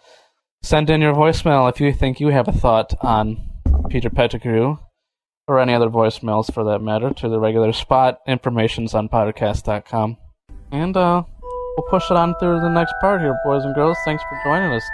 [0.63, 3.37] send in your voicemail if you think you have a thought on
[3.91, 4.77] Peter Pettigrew
[5.49, 8.19] or any other voicemails for that matter to the regular spot.
[8.29, 10.17] Information's on pottercast.com.
[10.71, 11.23] And uh,
[11.77, 13.97] we'll push it on through the next part here, boys and girls.
[14.05, 14.85] Thanks for joining us.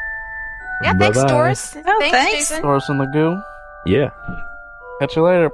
[0.83, 1.29] Yeah, thanks, Bye-bye.
[1.33, 1.77] Doris.
[1.77, 2.33] Oh, thanks, thanks.
[2.49, 2.63] Jason.
[2.63, 3.39] Doris and the Goo.
[3.87, 4.11] Yeah.
[5.01, 5.51] Catch you later.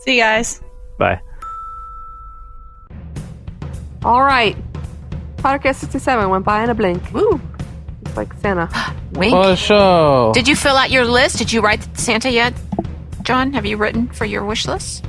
[0.00, 0.60] See you guys.
[0.98, 1.20] Bye.
[4.04, 4.56] All right.
[5.36, 7.12] Pottercast 67 went by in a blink.
[7.12, 7.40] Woo.
[8.02, 8.68] It's like Santa.
[9.12, 9.32] Wink.
[9.32, 10.32] For sure.
[10.32, 11.38] Did you fill out your list?
[11.38, 12.54] Did you write Santa yet?
[13.22, 15.04] John, have you written for your wish list?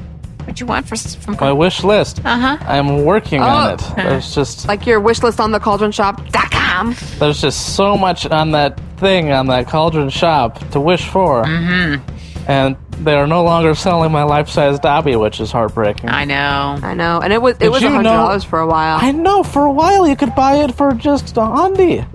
[0.46, 2.20] What you want for, from My wish list.
[2.26, 2.58] Uh huh.
[2.62, 3.74] I'm working on Oh.
[3.74, 3.96] it.
[3.98, 6.96] There's just Like your wish list on the cauldron shop.com.
[7.20, 11.44] There's just so much on that thing on that cauldron shop to wish for.
[11.44, 12.50] Mm-hmm.
[12.50, 16.10] And they are no longer selling my life-size Dobby, which is heartbreaking.
[16.10, 16.80] I know.
[16.82, 17.20] I know.
[17.22, 18.98] And it was it Did was you $100 know- for a while.
[19.02, 19.44] I know.
[19.44, 22.06] For a while, you could buy it for just a hundred.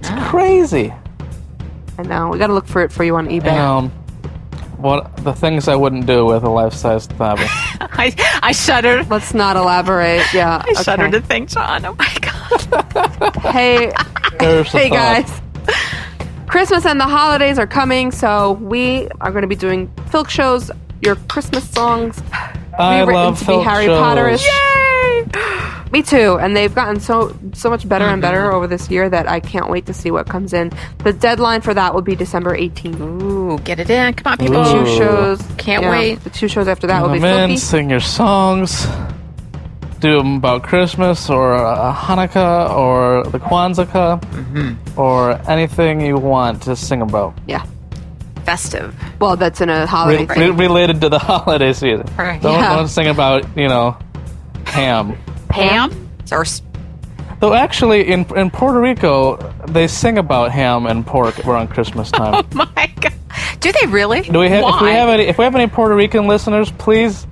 [0.00, 0.28] It's Ah.
[0.30, 0.92] crazy.
[1.98, 2.28] I know.
[2.28, 3.46] We got to look for it for you on eBay.
[3.46, 3.92] And, um,
[4.78, 7.44] what the things I wouldn't do with a life-size Dobby.
[7.80, 8.12] I
[8.42, 9.08] I shuddered.
[9.08, 10.24] Let's not elaborate.
[10.34, 10.62] Yeah.
[10.66, 11.20] I shuddered okay.
[11.20, 11.84] to think, John.
[11.86, 13.36] Oh my god.
[13.52, 13.92] Hey,
[14.38, 15.24] There's the hey thought.
[15.26, 15.40] guys.
[16.54, 20.70] Christmas and the holidays are coming, so we are going to be doing filk shows,
[21.02, 22.22] your Christmas songs,
[22.78, 23.98] I rewritten love to be filk Harry shows.
[23.98, 24.44] Potterish.
[25.34, 25.90] Yay!
[25.90, 28.54] Me too, and they've gotten so so much better and better mm-hmm.
[28.54, 30.70] over this year that I can't wait to see what comes in.
[30.98, 33.00] The deadline for that will be December 18th.
[33.00, 34.14] Ooh, get it in.
[34.14, 34.58] Come on, people.
[34.58, 34.84] Ooh.
[34.84, 35.42] Two shows.
[35.56, 36.20] Can't yeah, wait.
[36.22, 37.56] The two shows after that will be Come in, filthy.
[37.56, 38.86] sing your songs.
[40.04, 45.00] Do them about Christmas or uh, Hanukkah or the Kwanzaa Mm-hmm.
[45.00, 47.32] or anything you want to sing about.
[47.46, 47.64] Yeah.
[48.44, 48.94] Festive.
[49.18, 50.56] Well, that's in a holiday Re- thing.
[50.56, 52.06] re- related to the holiday season.
[52.18, 52.42] Right.
[52.42, 52.76] Don't, Yeah.
[52.76, 53.96] don't sing about, you know,
[54.66, 55.16] ham.
[55.48, 55.90] Ham
[56.30, 56.60] or s-
[57.40, 59.36] Though actually, in in Puerto Rico,
[59.68, 62.44] they sing about ham and pork around Christmas time.
[62.52, 63.14] oh my god.
[63.60, 64.20] Do they really?
[64.20, 64.64] Do we have?
[64.74, 67.26] If we have any, if we have any Puerto Rican listeners, please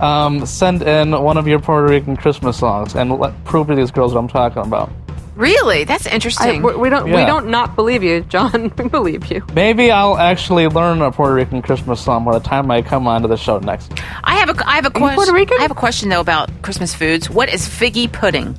[0.00, 3.90] um, send in one of your Puerto Rican Christmas songs and let, prove to these
[3.90, 4.90] girls what I'm talking about.
[5.36, 5.84] Really?
[5.84, 6.62] That's interesting.
[6.62, 8.72] we we don't we don't not believe you, John.
[8.80, 9.42] We believe you.
[9.54, 13.26] Maybe I'll actually learn a Puerto Rican Christmas song by the time I come onto
[13.26, 13.92] the show next.
[14.22, 15.14] I have a I have a question.
[15.14, 15.34] Puerto question.
[15.34, 15.56] Rican?
[15.58, 17.30] I have a question though about Christmas foods.
[17.30, 18.58] What is figgy pudding?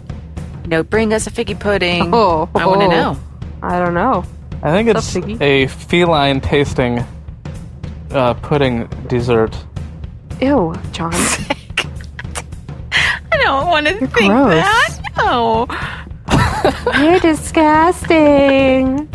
[0.63, 2.13] You know, bring us a figgy pudding.
[2.13, 2.89] Oh, I want to oh.
[2.89, 3.19] know.
[3.61, 4.25] I don't know.
[4.63, 7.05] I think What's it's up, a feline tasting
[8.11, 9.55] uh, pudding dessert.
[10.41, 11.13] Ew, John.
[11.13, 11.55] I
[13.43, 14.53] don't want to think gross.
[14.53, 14.97] that.
[15.23, 15.67] Oh,
[16.99, 19.07] You're disgusting.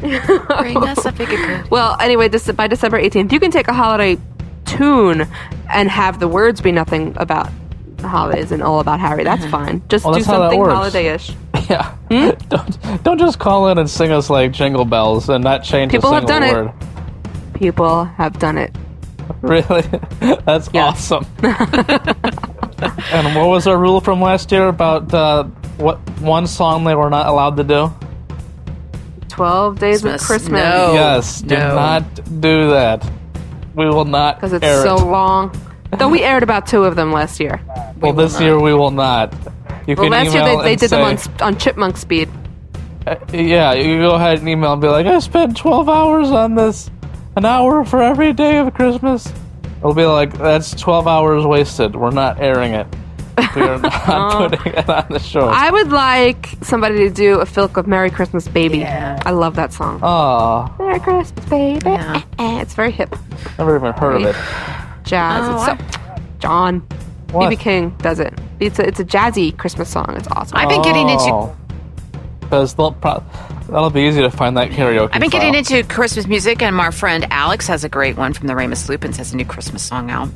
[0.00, 1.64] bring us a bigger.
[1.70, 4.18] Well, anyway, this, by December 18th, you can take a holiday
[4.66, 5.26] tune
[5.72, 7.50] and have the words be nothing about
[7.96, 9.24] the holidays and all about Harry.
[9.24, 9.50] That's mm-hmm.
[9.50, 9.82] fine.
[9.88, 10.74] Just Well, do that's how that something works.
[10.74, 11.32] holiday-ish.
[11.70, 11.92] Yeah.
[12.10, 12.30] Hmm?
[12.50, 16.10] don't don't just call in and sing us like jingle bells and not change People
[16.10, 16.52] a have single done it.
[16.52, 16.72] word.
[17.54, 18.76] People have done it.
[19.42, 19.82] Really?
[20.46, 21.26] That's awesome.
[21.42, 25.44] and what was our rule from last year about uh,
[25.76, 27.92] what one song they were not allowed to do?
[29.28, 30.26] 12 days of Christmas.
[30.26, 30.62] Christmas.
[30.62, 30.92] No.
[30.94, 31.74] yes, do no.
[31.74, 33.04] not do that.
[33.74, 35.04] We will not Because it's air so it.
[35.04, 35.52] long.
[35.98, 37.60] Though we aired about two of them last year.
[38.00, 39.32] Well, this year we will not.
[39.86, 41.58] You Well, can last year email they, they and did them on, say- sp- on
[41.58, 42.28] chipmunk speed.
[43.06, 46.54] Uh, yeah, you go ahead and email and be like, I spent 12 hours on
[46.54, 46.90] this,
[47.36, 49.32] an hour for every day of Christmas.
[49.78, 51.94] It'll be like, that's 12 hours wasted.
[51.96, 52.86] We're not airing it.
[53.56, 55.48] We are not putting it on the show.
[55.48, 58.84] I would like somebody to do a Philip of Merry Christmas Baby.
[58.84, 60.00] I love that song.
[60.02, 61.90] Aw, Merry Christmas, baby.
[61.90, 63.14] Eh, eh, It's very hip.
[63.58, 64.36] never even heard of it.
[65.04, 65.42] Jazz.
[65.44, 66.80] Oh, it's so, John.
[67.32, 67.52] What?
[67.52, 68.32] BB King does it.
[68.60, 70.14] It's a, it's a jazzy Christmas song.
[70.16, 70.56] It's awesome.
[70.56, 71.54] I've been getting into
[72.54, 73.24] Because they'll pro-
[73.68, 75.10] that'll be easy to find that karaoke.
[75.12, 78.46] I've been getting into Christmas music, and my friend Alex has a great one from
[78.46, 79.16] the Remus Lupins.
[79.16, 80.28] Has a new Christmas song out.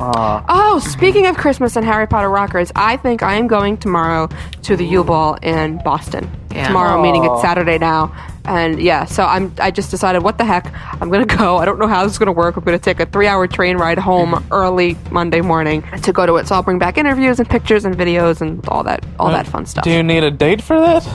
[0.00, 0.44] Aw.
[0.48, 4.30] Oh, speaking of Christmas and Harry Potter rockers, I think I am going tomorrow
[4.62, 6.30] to the Yule Ball in Boston.
[6.52, 6.68] Yeah.
[6.68, 7.42] Tomorrow, meaning it's ah.
[7.42, 9.54] Saturday now, and yeah, so I'm.
[9.58, 11.58] I just decided, what the heck, I'm gonna go.
[11.58, 12.56] I don't know how this is gonna work.
[12.56, 14.52] I'm gonna take a three-hour train ride home mm-hmm.
[14.52, 16.46] early Monday morning to go to it.
[16.48, 19.50] So I'll bring back interviews and pictures and videos and all that, all that mm.
[19.50, 19.84] fun stuff.
[19.84, 21.06] Do you need a date for that?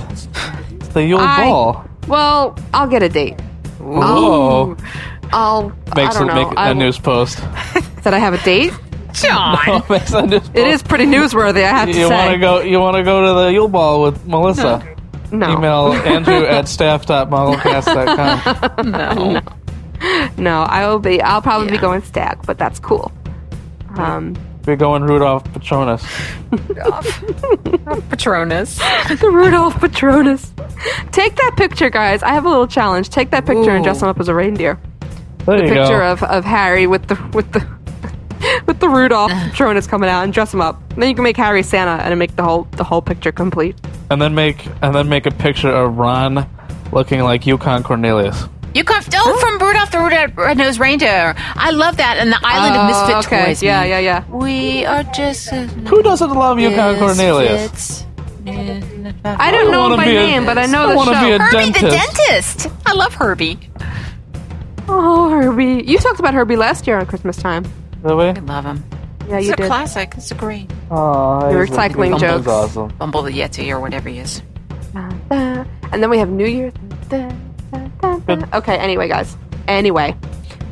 [0.72, 1.90] It's the Yule I- Ball.
[2.08, 3.40] Well, I'll get a date.
[3.80, 4.78] Whoa.
[5.32, 5.70] I'll.
[5.96, 6.50] Makes I don't know.
[6.50, 7.40] make I a news post.
[8.06, 8.72] That I have a date.
[9.14, 9.58] John,
[9.90, 11.64] news It is pretty newsworthy.
[11.64, 12.16] I have to You say.
[12.16, 12.60] want to go?
[12.60, 14.78] You want to go to the Yule Ball with Melissa?
[14.86, 14.95] No.
[15.34, 18.92] Email Andrew at staff.mugglecast.com.
[19.32, 19.34] no.
[19.34, 19.42] No,
[20.38, 21.22] No, I will be.
[21.22, 23.12] I'll probably be going stag, but that's cool.
[23.98, 26.04] Um, We're going Rudolph Patronus.
[26.52, 27.24] Rudolph
[28.10, 28.78] Patronus.
[29.20, 30.54] the Rudolph Patronus.
[31.12, 32.22] Take that picture, guys.
[32.24, 33.10] I have a little challenge.
[33.10, 34.78] Take that picture and dress him up as a reindeer.
[35.46, 36.12] There you Picture go.
[36.12, 37.66] of, of Harry with the with the
[38.66, 40.82] with the Rudolph Patronus coming out and dress him up.
[40.94, 43.76] And then you can make Harry Santa and make the whole the whole picture complete.
[44.10, 46.48] And then make and then make a picture of Ron
[46.92, 48.46] looking like Yukon Cornelius.
[48.74, 51.34] You come oh from Rudolph the Red- Red-Nosed Reindeer.
[51.38, 52.88] I love that, and the oh, Island of Oh,
[53.18, 53.46] Misfit okay.
[53.46, 53.64] Toys.
[53.64, 54.26] Yeah, yeah, yeah.
[54.28, 58.06] We are just Who doesn't love Yukon Cornelius?
[58.48, 61.26] I don't know wanna him by be a- name, but I know I the show.
[61.26, 62.58] be a Herbie the dentist.
[62.64, 62.68] dentist.
[62.86, 63.60] I love Herbie.
[64.88, 65.84] Oh, Herbie!
[65.88, 67.64] You talked about Herbie last year on Christmas time.
[67.64, 68.26] Did we?
[68.26, 68.84] I love him.
[69.28, 69.66] Yeah, it's you a did.
[69.68, 70.14] classic.
[70.18, 72.48] It's a great Oh, You're he's- recycling he's jokes.
[72.48, 72.90] awesome.
[73.00, 74.42] Bumble the Yeti or whatever he is.
[74.94, 76.74] And then we have New Year's.
[78.54, 78.78] Okay.
[78.78, 79.36] Anyway, guys.
[79.68, 80.16] Anyway,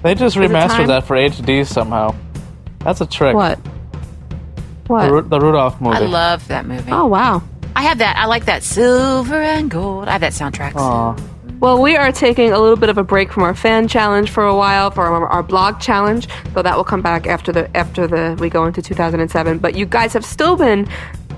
[0.03, 2.13] They just remastered that for HD somehow.
[2.79, 3.35] That's a trick.
[3.35, 3.59] what?
[3.63, 3.69] The,
[4.87, 5.11] What?
[5.11, 5.95] Ru- the Rudolph movie.
[5.97, 6.91] I love that movie.
[6.91, 7.41] Oh wow.
[7.75, 8.17] I have that.
[8.17, 10.07] I like that silver and gold.
[10.07, 10.75] I have that soundtrack.
[10.75, 11.15] Aw.
[11.63, 14.43] Well, we are taking a little bit of a break from our fan challenge for
[14.43, 18.05] a while for our, our blog challenge, though that will come back after the after
[18.05, 19.59] the we go into 2007.
[19.59, 20.89] But you guys have still been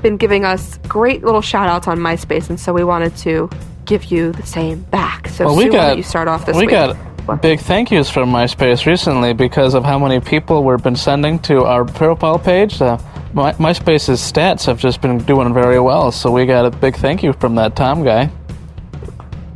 [0.02, 3.52] been giving us great little shout outs on MySpace, and so we wanted to
[3.86, 5.28] give you the same back.
[5.28, 6.72] So Well, we Sue, got you start off this we week?
[6.72, 6.98] got
[7.44, 11.66] big thank yous from MySpace recently because of how many people we've been sending to
[11.66, 12.82] our profile page.
[12.82, 12.98] Uh,
[13.34, 17.22] My, MySpace's stats have just been doing very well, so we got a big thank
[17.22, 18.32] you from that Tom guy.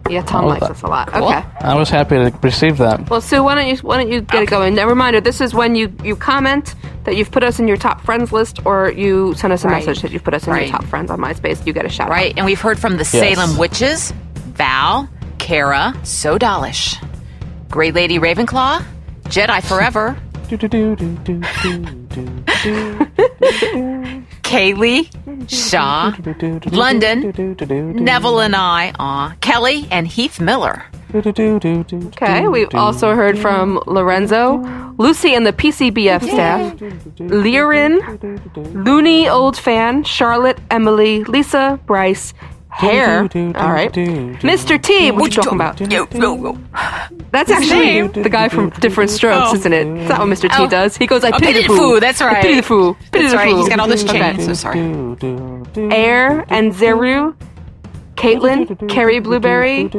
[0.09, 0.71] Yeah, Tom likes that.
[0.71, 1.13] us a lot.
[1.13, 1.43] Okay.
[1.61, 3.09] I was happy to receive that.
[3.09, 4.75] Well, Sue, why don't you why don't you get it going?
[4.75, 8.01] Now, reminder: this is when you you comment that you've put us in your top
[8.01, 9.75] friends list, or you send us a Right.
[9.85, 10.67] message that you've put us in Right.
[10.67, 11.65] your top friends on MySpace.
[11.65, 12.11] You get a shout out.
[12.11, 15.07] Right, and we've heard from the Salem Witches, Val,
[15.37, 16.97] Kara, So Dolish,
[17.69, 18.83] Grey Lady Ravenclaw,
[19.25, 20.17] Jedi Forever,
[24.49, 25.07] Kaylee,
[25.49, 26.11] Shaw,
[26.71, 27.21] London,
[28.03, 30.85] Neville and I, aw, Kelly, and Heath Miller.
[31.13, 34.57] Okay, we've also heard from Lorenzo,
[34.97, 36.75] Lucy and the PCBF staff,
[37.17, 37.99] Lirin,
[38.85, 42.33] Looney Old Fan, Charlotte, Emily, Lisa, Bryce,
[42.69, 43.21] Hair.
[43.55, 44.81] All right, Mr.
[44.81, 45.11] T.
[45.11, 45.77] What you talking about?
[47.31, 50.07] That's actually the guy from Diff'rent Strokes, isn't it?
[50.07, 50.49] That what Mr.
[50.49, 50.67] T Oh.
[50.69, 50.95] does?
[50.95, 52.41] He goes, "I pity the pity the foo." foo, that's right.
[52.41, 52.95] Pity the foo.
[53.11, 53.57] Pity the right, foo.
[53.57, 54.79] he's got all this chain, so sorry.
[55.91, 57.35] Air and Zeru,
[58.15, 59.89] Caitlin, Carrie Blueberry,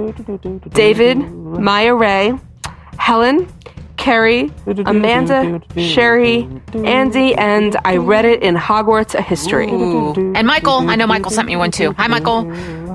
[0.73, 2.35] David, Maya Ray,
[2.99, 3.49] Helen,
[4.01, 9.71] Carrie, Amanda, Sherry, Andy, and I read it in Hogwarts a History.
[9.71, 10.33] Ooh.
[10.35, 11.93] And Michael, I know Michael sent me one too.
[11.93, 12.51] Hi, Michael.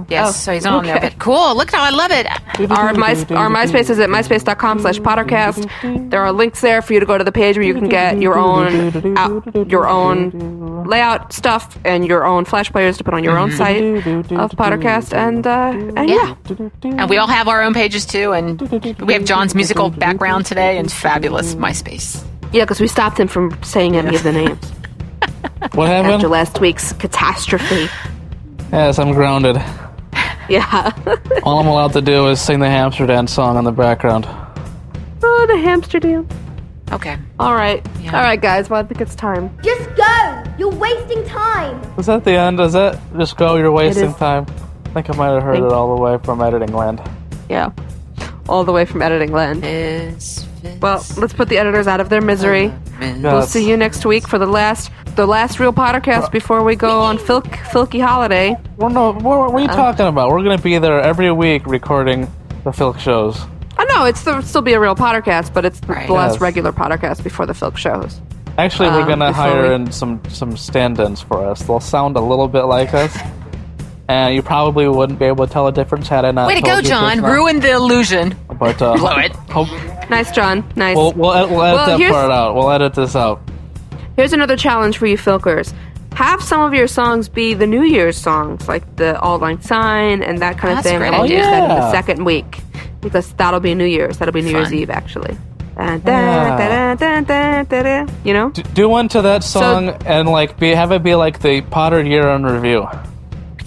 [0.07, 1.55] Yes, Oh, so he's on there, but cool.
[1.55, 2.27] Look how I love it.
[2.71, 6.09] Our, my, our MySpace is at myspace.com slash pottercast.
[6.11, 8.21] There are links there for you to go to the page where you can get
[8.21, 13.23] your own out, your own layout stuff and your own flash players to put on
[13.23, 15.13] your own site of Pottercast.
[15.13, 16.35] And, uh, and yeah.
[16.83, 18.61] And we all have our own pages too, and
[19.01, 22.23] we have John's musical background today and fabulous MySpace.
[22.53, 24.59] Yeah, because we stopped him from saying any of the names
[25.73, 26.13] What happened?
[26.13, 27.89] after last week's catastrophe.
[28.71, 29.57] Yes, I'm grounded.
[30.49, 30.91] Yeah.
[31.43, 34.25] All I'm allowed to do is sing the hamster dance song in the background.
[34.27, 36.31] oh, the hamster dance.
[36.91, 37.17] Okay.
[37.39, 37.85] All right.
[38.05, 38.69] All right, guys.
[38.69, 39.55] Well, I think it's time.
[39.63, 40.43] Just go!
[40.57, 41.81] You're wasting time!
[41.97, 42.59] Is that the end?
[42.59, 43.55] Is that just go?
[43.55, 44.15] You're wasting is.
[44.15, 44.45] time.
[44.85, 47.01] I think I might have heard Thank- it all the way from editing land.
[47.49, 47.71] Yeah.
[48.47, 49.63] All the way from editing land.
[50.81, 52.71] Well, let's put the editors out of their misery.
[52.99, 57.01] We'll see you next week for the last the last real Pottercast before we go
[57.01, 58.55] on Filk Filky holiday.
[58.77, 60.29] Well, no, what, what are you Uh, talking about?
[60.31, 62.21] We're going to be there every week recording
[62.63, 63.39] the Filk shows.
[63.77, 66.41] I know it's the, still be a real Pottercast, but it's the last Yes.
[66.41, 68.21] regular Pottercast before the Filk shows.
[68.57, 71.61] Actually, we're Um, going to hire we- in some some stand-ins for us.
[71.63, 73.17] They'll sound a little bit like us,
[74.07, 76.47] and you probably wouldn't be able to tell a difference had I not.
[76.47, 77.11] Way to told go, you John.
[77.17, 77.31] just now.
[77.33, 78.35] Ruin the illusion.
[78.57, 79.33] But uh, Blow it.
[79.51, 79.67] Hope,
[80.09, 80.63] Nice, John.
[80.77, 80.95] Nice.
[80.95, 82.55] we'll we'll, ed- we'll edit Well, that here's- part out.
[82.55, 83.41] We'll edit this out.
[84.15, 85.73] Here's another challenge for you Filkers.
[86.13, 90.23] Have some of your songs be the New Year's songs, like the Auld Lang Syne
[90.23, 90.99] and that kind of That's a thing.
[90.99, 91.41] great and we'll idea.
[91.41, 92.59] that in the second week.
[93.01, 94.17] Because that'll be New Year's.
[94.17, 95.37] That'll be New Year's Eve, actually.
[95.75, 98.49] Da, da, da, da, da, da, you know?
[98.51, 102.01] D- do one to that song and like be have it be like the Potter
[102.01, 102.87] year in review.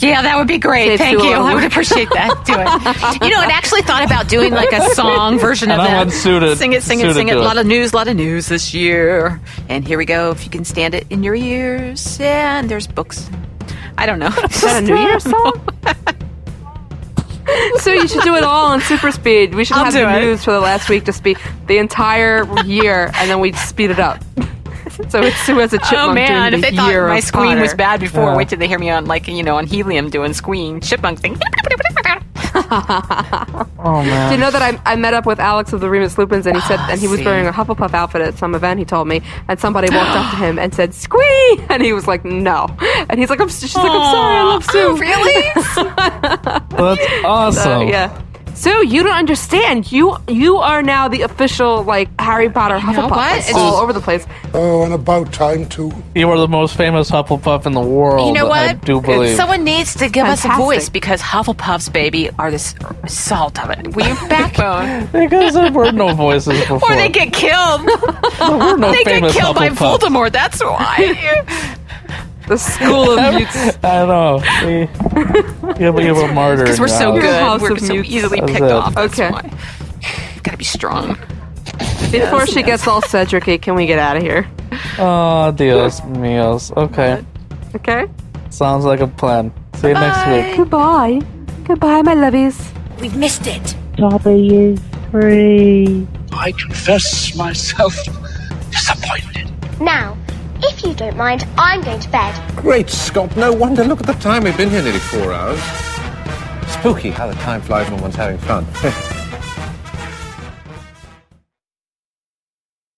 [0.01, 0.87] Yeah, that would be great.
[0.91, 1.33] Save Thank you.
[1.33, 2.31] I would appreciate that.
[2.47, 3.23] Do it.
[3.29, 6.15] You know, I'd actually thought about doing like a song version of And I'm that.
[6.15, 7.37] unsuited- Sing it, sing it, sing it.
[7.37, 9.41] A lot of news, a lot of news this year.
[9.69, 10.31] And here we go.
[10.31, 12.19] If you can stand it in your ears.
[12.21, 13.29] And there's books.
[13.97, 14.29] I don't know.
[14.29, 15.69] Is that a New Year's song?
[17.81, 19.55] so you should do it all on super speed.
[19.55, 20.21] We should I'll have do the it.
[20.21, 21.37] news for the last week just be
[21.67, 24.23] the entire year, and then we speed it up.
[25.09, 26.53] so it's Sue as a chipmunk Oh man!
[26.53, 28.37] doing If the they thought my of squeam was bad before, Yeah.
[28.37, 31.39] wait till they hear me on like you know on helium doing squeam chipmunk thing.
[33.81, 34.29] Oh man!
[34.31, 36.57] Do you know that I, I met up with Alex of the Remus Lupins and
[36.57, 37.25] he said ah, and he was see.
[37.25, 40.37] wearing a Hufflepuff outfit at some event he told me and somebody walked up to
[40.37, 42.67] him and said squee and he was like no
[43.09, 45.43] and he's like I'm she's like I'm sorry I love Sue Oh, really?
[46.77, 47.63] That's awesome.
[47.63, 48.21] So, yeah.
[48.59, 49.93] Sue, you don't understand.
[49.93, 53.37] You you are now the official like Harry Potter Hufflepuff?
[53.39, 54.27] It's It's- all over the place.
[54.53, 55.93] Oh, and about time too.
[56.17, 58.27] You are the most famous Hufflepuff in the world.
[58.27, 58.59] You know what?
[58.71, 59.37] I do believe.
[59.37, 60.65] Someone needs to give us a Fantastic.
[60.65, 62.75] voice because Hufflepuffs, baby, are the s-
[63.07, 63.95] salt of it.
[63.95, 65.07] Will you backbone?
[65.13, 66.83] because there were no voices before.
[66.93, 67.83] or they get killed.
[67.87, 69.99] there were no they get famous killed by Hufflepuffs.
[70.01, 70.33] Voldemort.
[70.33, 71.45] That's why.
[72.49, 73.79] The school of mutes.
[73.85, 74.41] I know.
[74.65, 76.63] We, you, you were a martyr.
[76.65, 77.21] Because we're so house.
[77.21, 77.41] good.
[77.43, 78.09] House We're so Mutes.
[78.09, 78.63] easily picked it.
[78.73, 78.95] off.
[78.95, 79.31] That's Okay.
[79.31, 79.51] why.
[80.43, 81.19] Gotta be strong.
[82.11, 84.49] Before she gets all Cedric, can we get out of here?
[84.99, 86.75] Oh, Dios míos.
[86.77, 87.23] Okay.
[87.77, 88.07] Okay.
[88.51, 89.53] Sounds like a plan.
[89.75, 90.57] See you next week.
[90.57, 91.21] Goodbye.
[91.65, 92.57] Goodbye, my lovies.
[93.01, 93.77] We've missed it.
[93.97, 94.77] W
[95.11, 96.07] three.
[96.33, 97.95] I confess myself
[98.71, 99.51] disappointed.
[99.81, 100.17] Now,
[100.63, 102.57] if you don't mind, I'm going to bed.
[102.57, 103.85] Great Scott, no wonder.
[103.85, 104.45] Look at the time.
[104.45, 105.61] We've been here nearly four hours.
[106.71, 108.67] Spooky how the time flies when one's having fun.